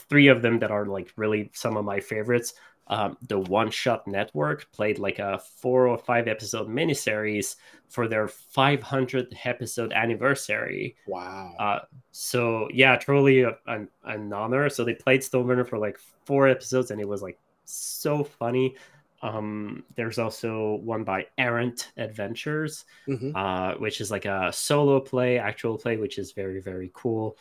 three 0.10 0.28
of 0.28 0.42
them 0.42 0.60
that 0.60 0.72
are 0.72 0.86
like 0.86 1.12
really 1.16 1.52
some 1.54 1.78
of 1.78 1.86
my 1.86 2.00
favorites. 2.00 2.54
Um, 2.88 3.18
the 3.28 3.38
One 3.38 3.70
Shot 3.70 4.08
Network 4.08 4.72
played 4.72 4.98
like 4.98 5.20
a 5.20 5.40
four 5.62 5.88
or 5.88 5.98
five 5.98 6.28
episode 6.28 6.68
miniseries 6.68 7.56
for 7.88 8.08
their 8.08 8.26
500th 8.28 9.32
episode 9.46 9.94
anniversary. 9.94 10.96
wow. 11.06 11.54
Uh, 11.60 11.80
so 12.12 12.68
yeah, 12.74 12.96
truly 12.96 13.44
a, 13.44 13.56
an, 13.68 13.90
an 14.06 14.34
honor. 14.34 14.70
So 14.70 14.84
they 14.84 14.96
played 14.96 15.22
Stoneburner 15.22 15.68
for 15.68 15.78
like 15.78 16.00
four 16.26 16.48
episodes, 16.48 16.90
and 16.90 17.00
it 17.00 17.08
was 17.08 17.22
like 17.22 17.38
so 17.66 18.24
funny. 18.24 18.76
Um, 19.22 19.84
there's 19.96 20.18
also 20.18 20.76
one 20.82 21.04
by 21.04 21.28
Errant 21.38 21.92
Adventures, 21.98 22.86
Mhm. 23.08 23.34
uh, 23.36 23.78
which 23.78 24.02
is 24.02 24.10
like 24.10 24.26
a 24.26 24.50
solo 24.52 25.00
play, 25.00 25.38
actual 25.38 25.78
play, 25.78 25.98
which 25.98 26.18
is 26.18 26.32
very 26.32 26.60
very 26.62 26.90
cool. 26.94 27.38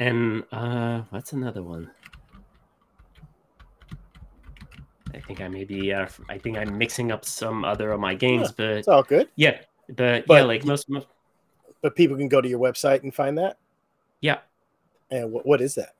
And 0.00 0.42
uh, 0.50 1.02
what's 1.10 1.34
another 1.34 1.62
one? 1.62 1.90
I 5.14 5.20
think 5.20 5.40
I 5.42 5.48
maybe 5.48 5.92
uh, 5.92 6.06
I 6.28 6.38
think 6.38 6.56
I'm 6.56 6.76
mixing 6.78 7.12
up 7.12 7.24
some 7.26 7.64
other 7.64 7.92
of 7.92 8.00
my 8.00 8.14
games, 8.14 8.48
Yeah, 8.48 8.54
but 8.56 8.70
It's 8.78 8.88
all 8.88 9.02
good. 9.02 9.28
yeah, 9.36 9.58
but, 9.88 10.26
But 10.26 10.34
yeah, 10.34 10.42
like 10.44 10.64
most, 10.64 10.88
most 10.88 11.06
But 11.82 11.94
people 11.94 12.16
can 12.16 12.28
go 12.28 12.40
to 12.40 12.48
your 12.48 12.58
website 12.58 13.02
and 13.02 13.14
find 13.14 13.36
that. 13.38 13.58
yeah, 14.22 14.38
And 15.10 15.30
what, 15.30 15.44
what 15.44 15.60
is 15.60 15.74
that? 15.74 15.94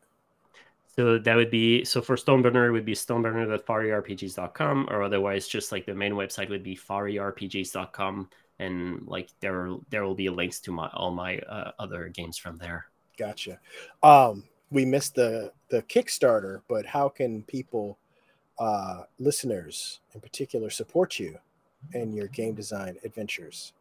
So 0.96 1.18
that 1.18 1.36
would 1.36 1.50
be 1.50 1.84
so 1.84 2.00
for 2.00 2.16
Stoneburner 2.16 2.68
it 2.68 2.72
would 2.72 2.84
be 2.86 2.94
stoneburner.farirpgs.com 2.94 4.88
or 4.90 5.02
otherwise 5.02 5.46
just 5.46 5.72
like 5.72 5.84
the 5.86 5.94
main 5.94 6.12
website 6.12 6.48
would 6.48 6.62
be 6.64 6.74
farirpgs.com 6.76 8.28
and 8.58 9.06
like 9.06 9.28
there 9.40 9.70
there 9.90 10.04
will 10.04 10.14
be 10.14 10.28
links 10.30 10.60
to 10.60 10.72
my 10.72 10.88
all 10.94 11.10
my 11.10 11.38
uh, 11.40 11.72
other 11.78 12.08
games 12.08 12.38
from 12.38 12.56
there. 12.56 12.86
Gotcha. 13.20 13.60
Um, 14.02 14.44
we 14.70 14.86
missed 14.86 15.14
the 15.14 15.52
the 15.68 15.82
Kickstarter, 15.82 16.62
but 16.68 16.86
how 16.86 17.10
can 17.10 17.42
people, 17.42 17.98
uh, 18.58 19.02
listeners 19.18 20.00
in 20.14 20.22
particular, 20.22 20.70
support 20.70 21.18
you 21.18 21.38
in 21.92 22.14
your 22.14 22.28
game 22.28 22.54
design 22.54 22.96
adventures? 23.04 23.74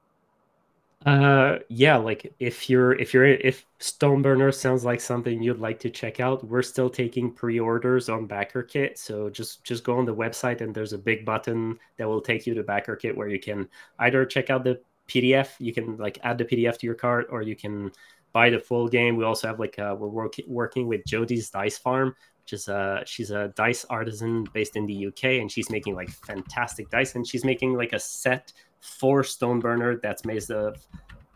Uh 1.06 1.60
yeah, 1.70 1.96
like 1.96 2.34
if 2.40 2.70
you're 2.70 2.92
if 3.00 3.14
you're 3.14 3.26
if 3.26 3.66
Stoneburner 3.80 4.54
sounds 4.54 4.84
like 4.84 5.00
something 5.00 5.42
you'd 5.42 5.58
like 5.60 5.80
to 5.80 5.90
check 5.90 6.20
out, 6.20 6.44
we're 6.44 6.62
still 6.62 6.90
taking 6.90 7.32
pre-orders 7.32 8.10
on 8.10 8.28
BackerKit. 8.28 8.98
So 8.98 9.30
just 9.30 9.64
just 9.64 9.86
go 9.86 9.98
on 9.98 10.04
the 10.04 10.14
website 10.14 10.60
and 10.60 10.76
there's 10.76 10.92
a 10.92 10.98
big 10.98 11.24
button 11.24 11.80
that 11.96 12.10
will 12.10 12.20
take 12.20 12.46
you 12.46 12.54
to 12.56 12.64
BackerKit 12.64 13.16
where 13.16 13.30
you 13.30 13.40
can 13.40 13.70
either 14.00 14.26
check 14.26 14.50
out 14.50 14.66
the 14.66 14.82
PDF, 15.10 15.50
you 15.60 15.74
can 15.74 15.98
like 15.98 16.20
add 16.24 16.38
the 16.38 16.46
PDF 16.46 16.78
to 16.78 16.86
your 16.86 16.96
cart, 16.96 17.28
or 17.30 17.42
you 17.42 17.56
can 17.56 17.92
buy 18.32 18.50
the 18.50 18.60
full 18.60 18.88
game. 18.88 19.16
We 19.18 19.24
also 19.24 19.48
have 19.48 19.60
like 19.60 19.78
uh, 19.80 19.96
we're 19.98 20.08
work- 20.08 20.36
working 20.48 20.88
with 20.88 21.04
Jodie's 21.06 21.50
Dice 21.50 21.78
Farm, 21.78 22.16
which 22.44 22.54
is 22.54 22.70
uh 22.70 23.04
she's 23.06 23.32
a 23.32 23.50
dice 23.56 23.86
artisan 23.90 24.46
based 24.54 24.76
in 24.76 24.86
the 24.86 25.08
UK, 25.08 25.24
and 25.42 25.52
she's 25.52 25.70
making 25.70 25.96
like 25.96 26.10
fantastic 26.10 26.90
dice, 26.90 27.16
and 27.16 27.26
she's 27.28 27.44
making 27.46 27.74
like 27.74 27.94
a 27.94 28.00
set 28.00 28.54
for 28.80 29.24
Stoneburner 29.24 30.02
that's 30.02 30.26
made 30.26 30.50
of 30.52 30.86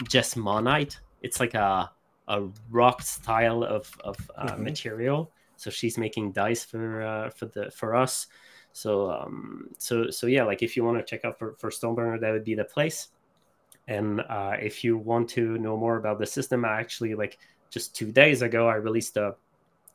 Jesmonite. 0.06 0.98
It's 1.22 1.40
like 1.40 1.54
a 1.54 1.92
a 2.28 2.48
rock 2.72 3.02
style 3.02 3.64
of 3.64 3.92
of 4.04 4.16
uh, 4.38 4.56
Mhm. 4.56 4.60
material. 4.60 5.32
So 5.56 5.70
she's 5.70 5.98
making 5.98 6.32
dice 6.34 6.64
for 6.64 7.02
uh, 7.02 7.30
for 7.30 7.46
the 7.48 7.72
for 7.72 7.96
us. 7.96 8.28
So 8.72 9.12
um 9.12 9.70
so 9.78 10.10
so 10.10 10.28
yeah, 10.28 10.44
like 10.44 10.62
if 10.64 10.76
you 10.76 10.84
want 10.84 10.98
to 10.98 11.04
check 11.04 11.26
out 11.26 11.38
for 11.38 11.54
for 11.60 11.70
Stoneburner, 11.70 12.20
that 12.20 12.32
would 12.32 12.44
be 12.44 12.56
the 12.56 12.66
place. 12.66 13.10
And 13.88 14.22
uh, 14.22 14.56
if 14.62 14.84
you 14.84 14.98
want 14.98 15.30
to 15.32 15.58
know 15.58 15.76
more 15.78 15.98
about 15.98 16.20
the 16.20 16.26
system, 16.26 16.64
I 16.66 16.80
actually 16.80 17.16
like 17.16 17.38
just 17.70 17.96
two 17.96 18.12
days 18.12 18.42
ago 18.42 18.68
I 18.68 18.76
released 18.76 19.18
a 19.18 19.36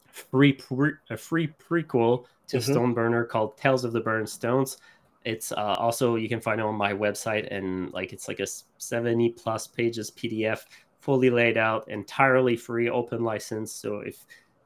free 0.07 0.53
pre- 0.53 0.95
a 1.11 1.17
free 1.17 1.49
prequel 1.49 2.27
to 2.49 2.59
Mhm. 2.59 2.75
Stoneburner 2.75 3.29
called 3.29 3.57
Tales 3.57 3.85
of 3.85 3.93
the 3.93 4.01
Burned 4.01 4.29
Stones. 4.29 4.79
It's 5.25 5.53
uh, 5.53 5.77
also 5.79 6.17
you 6.17 6.29
can 6.29 6.41
find 6.41 6.61
it 6.61 6.65
on 6.65 6.75
my 6.75 6.93
website 6.93 7.49
and 7.51 7.93
like 7.93 8.13
it's 8.13 8.29
like 8.29 8.41
a 8.41 8.47
70 8.79 9.31
plus 9.31 9.67
pages 9.67 10.11
PDF, 10.11 10.65
fully 11.01 11.31
laid 11.31 11.57
out, 11.57 11.89
entirely 11.89 12.57
free, 12.57 12.89
open 12.89 13.23
license. 13.25 13.73
So 13.73 14.01
if, 14.01 14.17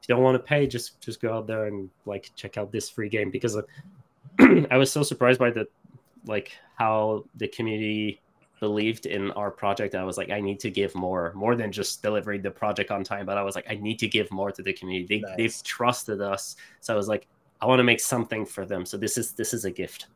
if 0.01 0.09
you 0.09 0.15
don't 0.15 0.23
want 0.23 0.35
to 0.35 0.43
pay, 0.43 0.67
just 0.67 0.99
just 1.01 1.21
go 1.21 1.33
out 1.33 1.47
there 1.47 1.65
and 1.65 1.89
like 2.05 2.31
check 2.35 2.57
out 2.57 2.71
this 2.71 2.89
free 2.89 3.09
game 3.09 3.31
because 3.31 3.55
uh, 3.57 3.61
I 4.71 4.77
was 4.77 4.91
so 4.91 5.03
surprised 5.03 5.39
by 5.39 5.51
the 5.51 5.67
like 6.25 6.51
how 6.77 7.25
the 7.35 7.47
community 7.47 8.21
believed 8.67 9.05
in 9.05 9.29
our 9.31 9.51
project. 9.51 9.93
I 9.93 10.05
was 10.05 10.17
like, 10.17 10.29
I 10.29 10.39
need 10.39 10.57
to 10.61 10.69
give 10.69 10.95
more, 10.95 11.33
more 11.35 11.53
than 11.53 11.69
just 11.69 12.01
delivering 12.01 12.41
the 12.41 12.49
project 12.49 12.91
on 12.91 13.03
time. 13.03 13.25
But 13.25 13.37
I 13.37 13.43
was 13.43 13.55
like, 13.55 13.67
I 13.69 13.75
need 13.75 13.99
to 13.99 14.07
give 14.07 14.31
more 14.31 14.53
to 14.53 14.61
the 14.61 14.71
community. 14.71 15.05
They, 15.05 15.19
Nice. 15.19 15.37
They've 15.37 15.63
trusted 15.63 16.21
us, 16.21 16.55
so 16.79 16.93
I 16.93 16.95
was 16.95 17.09
like, 17.09 17.27
I 17.61 17.65
want 17.65 17.79
to 17.79 17.83
make 17.83 17.99
something 17.99 18.45
for 18.45 18.65
them. 18.65 18.85
So 18.85 18.95
this 18.95 19.17
is 19.17 19.33
this 19.33 19.53
is 19.53 19.65
a 19.65 19.71
gift. 19.71 20.07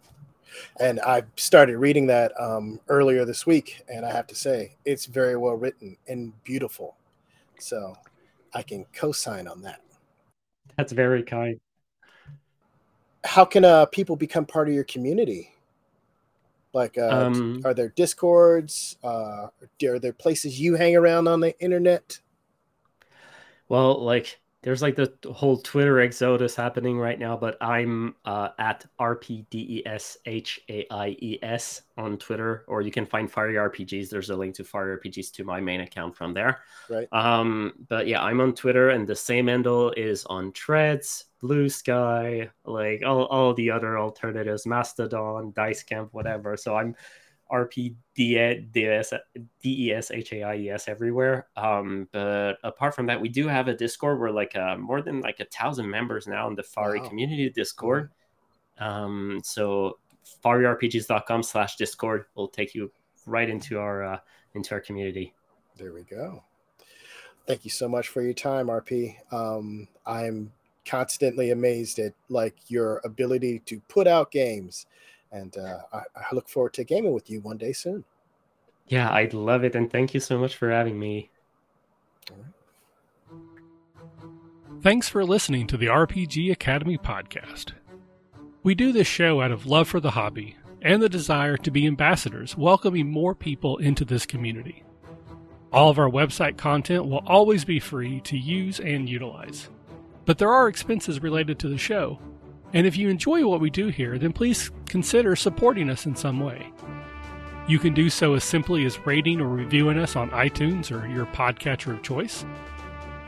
And 0.79 1.01
I 1.01 1.23
started 1.35 1.77
reading 1.77 2.07
that 2.07 2.31
um, 2.39 2.79
earlier 2.87 3.25
this 3.25 3.45
week, 3.45 3.81
and 3.93 4.05
I 4.05 4.11
have 4.11 4.27
to 4.27 4.35
say 4.35 4.77
it's 4.85 5.05
very 5.05 5.35
well 5.35 5.55
written 5.55 5.97
and 6.07 6.31
beautiful. 6.45 6.95
So 7.59 7.97
I 8.53 8.63
can 8.63 8.85
co-sign 8.93 9.45
on 9.47 9.61
that. 9.63 9.81
That's 10.77 10.93
very 10.93 11.23
kind. 11.23 11.59
How 13.25 13.43
can 13.43 13.65
uh, 13.65 13.87
people 13.87 14.15
become 14.15 14.45
part 14.45 14.69
of 14.69 14.73
your 14.73 14.85
community? 14.85 15.51
Like, 16.77 16.97
uh, 16.99 17.09
Um, 17.09 17.61
are 17.65 17.73
there 17.73 17.89
discords? 17.89 18.97
Uh, 19.03 19.47
are 19.83 19.99
there 19.99 20.13
places 20.13 20.59
you 20.61 20.75
hang 20.75 20.95
around 20.95 21.27
on 21.27 21.39
the 21.39 21.59
internet? 21.59 22.19
Well, 23.67 23.99
like 24.03 24.39
there's 24.61 24.83
like 24.83 24.95
the 24.95 25.11
whole 25.31 25.57
Twitter 25.57 25.99
exodus 25.99 26.55
happening 26.55 26.99
right 26.99 27.17
now, 27.17 27.35
but 27.35 27.57
I'm 27.61 28.15
uh, 28.25 28.49
at 28.59 28.85
RPDESHAIES 28.99 29.81
on 31.97 32.17
Twitter, 32.17 32.63
or 32.67 32.81
you 32.83 32.91
can 32.91 33.07
find 33.07 33.31
Fari 33.31 33.55
RPGs. 33.55 34.09
There's 34.09 34.29
a 34.29 34.35
link 34.35 34.53
to 34.55 34.63
Fari 34.63 34.99
RPGs 34.99 35.31
to 35.33 35.43
my 35.43 35.59
main 35.59 35.81
account 35.81 36.15
from 36.15 36.35
there. 36.35 36.61
Right. 36.89 37.07
Um, 37.11 37.73
but 37.89 38.05
yeah, 38.07 38.21
I'm 38.23 38.39
on 38.41 38.53
Twitter, 38.53 38.89
and 38.89 39.07
the 39.07 39.15
same 39.15 39.47
handle 39.47 39.93
is 39.97 40.25
on 40.25 40.51
Threads, 40.51 41.25
Blue 41.39 41.69
Sky, 41.69 42.49
like 42.65 43.03
all, 43.05 43.25
all 43.25 43.53
the 43.53 43.71
other 43.71 43.97
alternatives, 43.97 44.65
Mastodon, 44.65 45.53
Dice 45.55 45.83
Camp, 45.83 46.13
whatever. 46.13 46.57
So 46.57 46.75
I'm 46.75 46.95
RP 47.51 47.95
D-E-S-H-A-I-E-S 49.63 50.87
everywhere. 50.87 51.47
Um, 51.55 52.07
but 52.11 52.57
apart 52.63 52.95
from 52.95 53.05
that, 53.07 53.21
we 53.21 53.29
do 53.29 53.47
have 53.47 53.67
a 53.67 53.73
Discord. 53.73 54.19
We're 54.19 54.31
like 54.31 54.55
uh, 54.55 54.77
more 54.77 55.01
than 55.01 55.21
like 55.21 55.39
a 55.39 55.45
thousand 55.45 55.89
members 55.89 56.27
now 56.27 56.47
in 56.47 56.55
the 56.55 56.63
Fari 56.63 57.01
Wow. 57.01 57.07
community 57.09 57.49
Discord. 57.49 58.11
Um, 58.79 59.41
so 59.43 59.99
farirpgs.com 60.43 61.43
slash 61.43 61.75
Discord 61.77 62.25
will 62.35 62.47
take 62.47 62.75
you 62.75 62.91
right 63.25 63.49
into 63.49 63.79
our 63.79 64.03
uh, 64.03 64.19
into 64.53 64.73
our 64.73 64.81
community. 64.81 65.33
There 65.77 65.93
we 65.93 66.03
go. 66.03 66.43
Thank 67.45 67.63
you 67.63 67.71
so 67.71 67.87
much 67.87 68.09
for 68.09 68.21
your 68.21 68.33
time, 68.33 68.67
RP. 68.67 69.15
Um, 69.31 69.87
I'm 70.05 70.51
constantly 70.87 71.51
amazed 71.51 71.99
at 71.99 72.13
like 72.29 72.55
your 72.67 73.01
ability 73.03 73.59
to 73.65 73.79
put 73.87 74.07
out 74.07 74.31
games, 74.31 74.85
and 75.31 75.57
uh, 75.57 75.79
I, 75.93 76.01
I 76.15 76.35
look 76.35 76.49
forward 76.49 76.73
to 76.73 76.83
gaming 76.83 77.13
with 77.13 77.29
you 77.29 77.41
one 77.41 77.57
day 77.57 77.73
soon. 77.73 78.03
Yeah, 78.87 79.11
I'd 79.11 79.33
love 79.33 79.63
it, 79.63 79.75
and 79.75 79.91
thank 79.91 80.13
you 80.13 80.19
so 80.19 80.39
much 80.39 80.55
for 80.55 80.71
having 80.71 80.97
me. 80.97 81.29
Thanks 84.81 85.09
for 85.09 85.25
listening 85.25 85.67
to 85.67 85.77
the 85.77 85.87
RPG 85.87 86.51
Academy 86.51 86.97
podcast. 86.97 87.73
We 88.63 88.75
do 88.75 88.91
this 88.91 89.07
show 89.07 89.41
out 89.41 89.51
of 89.51 89.65
love 89.65 89.87
for 89.87 89.99
the 89.99 90.11
hobby 90.11 90.55
and 90.81 91.01
the 91.01 91.09
desire 91.09 91.57
to 91.57 91.71
be 91.71 91.87
ambassadors, 91.87 92.55
welcoming 92.55 93.11
more 93.11 93.35
people 93.35 93.77
into 93.77 94.05
this 94.05 94.25
community. 94.25 94.83
All 95.73 95.89
of 95.89 95.99
our 95.99 96.09
website 96.09 96.57
content 96.57 97.05
will 97.05 97.23
always 97.25 97.65
be 97.65 97.79
free 97.79 98.21
to 98.21 98.37
use 98.37 98.79
and 98.79 99.09
utilize. 99.09 99.69
But 100.27 100.39
there 100.39 100.51
are 100.51 100.67
expenses 100.67 101.23
related 101.23 101.57
to 101.59 101.69
the 101.69 101.77
show, 101.77 102.19
and 102.73 102.85
if 102.85 102.97
you 102.97 103.07
enjoy 103.07 103.47
what 103.47 103.61
we 103.61 103.69
do 103.69 103.87
here, 103.87 104.17
then 104.19 104.33
please 104.33 104.69
consider 104.85 105.37
supporting 105.37 105.89
us 105.89 106.05
in 106.05 106.17
some 106.17 106.41
way. 106.41 106.67
You 107.69 107.79
can 107.79 107.93
do 107.93 108.09
so 108.09 108.33
as 108.33 108.43
simply 108.43 108.85
as 108.85 108.99
rating 109.05 109.39
or 109.39 109.47
reviewing 109.47 109.97
us 109.97 110.17
on 110.17 110.29
iTunes 110.31 110.91
or 110.91 111.07
your 111.07 111.27
podcatcher 111.27 111.93
of 111.93 112.03
choice. 112.03 112.45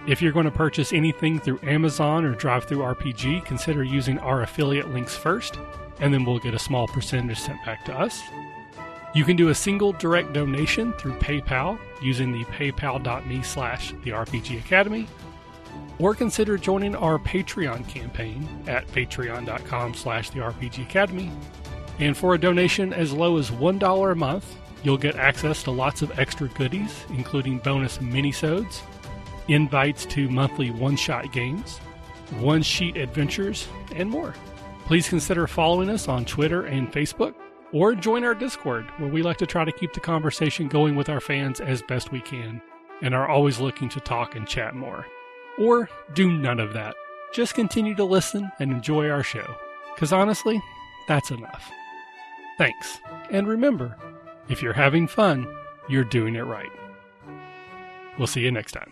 If 0.07 0.21
you're 0.21 0.33
going 0.33 0.43
to 0.43 0.51
purchase 0.51 0.91
anything 0.91 1.39
through 1.39 1.61
Amazon 1.63 2.25
or 2.25 2.35
DriveThruRPG, 2.35 3.45
consider 3.45 3.81
using 3.81 4.19
our 4.19 4.41
affiliate 4.41 4.93
links 4.93 5.15
first, 5.15 5.57
and 6.01 6.13
then 6.13 6.25
we'll 6.25 6.39
get 6.39 6.53
a 6.53 6.59
small 6.59 6.85
percentage 6.89 7.39
sent 7.39 7.63
back 7.63 7.85
to 7.85 7.97
us. 7.97 8.21
You 9.15 9.23
can 9.23 9.37
do 9.37 9.49
a 9.49 9.55
single 9.55 9.93
direct 9.93 10.33
donation 10.33 10.91
through 10.93 11.13
PayPal 11.19 11.79
using 12.01 12.33
the 12.33 12.43
paypal.me 12.45 13.41
slash 13.43 13.93
the 14.03 14.11
RPG 14.11 14.59
Academy, 14.59 15.07
or 15.99 16.15
consider 16.15 16.57
joining 16.57 16.95
our 16.95 17.19
Patreon 17.19 17.87
campaign 17.87 18.47
at 18.67 18.87
patreon.com 18.87 19.93
slash 19.93 20.29
the 20.29 20.39
RPG 20.39 20.83
Academy. 20.83 21.31
And 21.99 22.15
for 22.15 22.33
a 22.33 22.39
donation 22.39 22.93
as 22.93 23.11
low 23.11 23.37
as 23.37 23.51
$1 23.51 24.11
a 24.11 24.15
month, 24.15 24.55
you'll 24.83 24.97
get 24.97 25.17
access 25.17 25.61
to 25.63 25.71
lots 25.71 26.01
of 26.01 26.17
extra 26.17 26.47
goodies, 26.47 27.03
including 27.09 27.59
bonus 27.59 27.97
minisodes, 27.97 28.81
invites 29.49 30.05
to 30.05 30.29
monthly 30.29 30.71
one-shot 30.71 31.31
games, 31.33 31.79
one-sheet 32.39 32.95
adventures, 32.95 33.67
and 33.95 34.09
more. 34.09 34.33
Please 34.85 35.09
consider 35.09 35.47
following 35.47 35.89
us 35.89 36.07
on 36.07 36.23
Twitter 36.23 36.65
and 36.65 36.91
Facebook, 36.91 37.35
or 37.73 37.93
join 37.93 38.23
our 38.23 38.33
Discord, 38.33 38.85
where 38.97 39.09
we 39.09 39.21
like 39.21 39.37
to 39.37 39.45
try 39.45 39.65
to 39.65 39.71
keep 39.71 39.93
the 39.93 39.99
conversation 39.99 40.67
going 40.67 40.95
with 40.95 41.09
our 41.09 41.19
fans 41.19 41.59
as 41.59 41.81
best 41.83 42.11
we 42.11 42.21
can, 42.21 42.61
and 43.01 43.13
are 43.13 43.27
always 43.27 43.59
looking 43.59 43.89
to 43.89 43.99
talk 43.99 44.35
and 44.35 44.47
chat 44.47 44.73
more. 44.73 45.05
Or 45.59 45.89
do 46.13 46.31
none 46.31 46.59
of 46.59 46.73
that. 46.73 46.95
Just 47.33 47.53
continue 47.53 47.93
to 47.95 48.03
listen 48.03 48.51
and 48.59 48.71
enjoy 48.71 49.09
our 49.09 49.23
show, 49.23 49.45
because 49.93 50.11
honestly, 50.11 50.61
that's 51.07 51.29
enough. 51.29 51.69
Thanks, 52.57 52.99
and 53.29 53.47
remember, 53.47 53.95
if 54.47 54.63
you're 54.63 54.73
having 54.73 55.07
fun, 55.07 55.47
you're 55.87 56.03
doing 56.03 56.35
it 56.35 56.41
right. 56.41 56.71
We'll 58.17 58.27
see 58.27 58.41
you 58.41 58.51
next 58.51 58.71
time. 58.71 58.91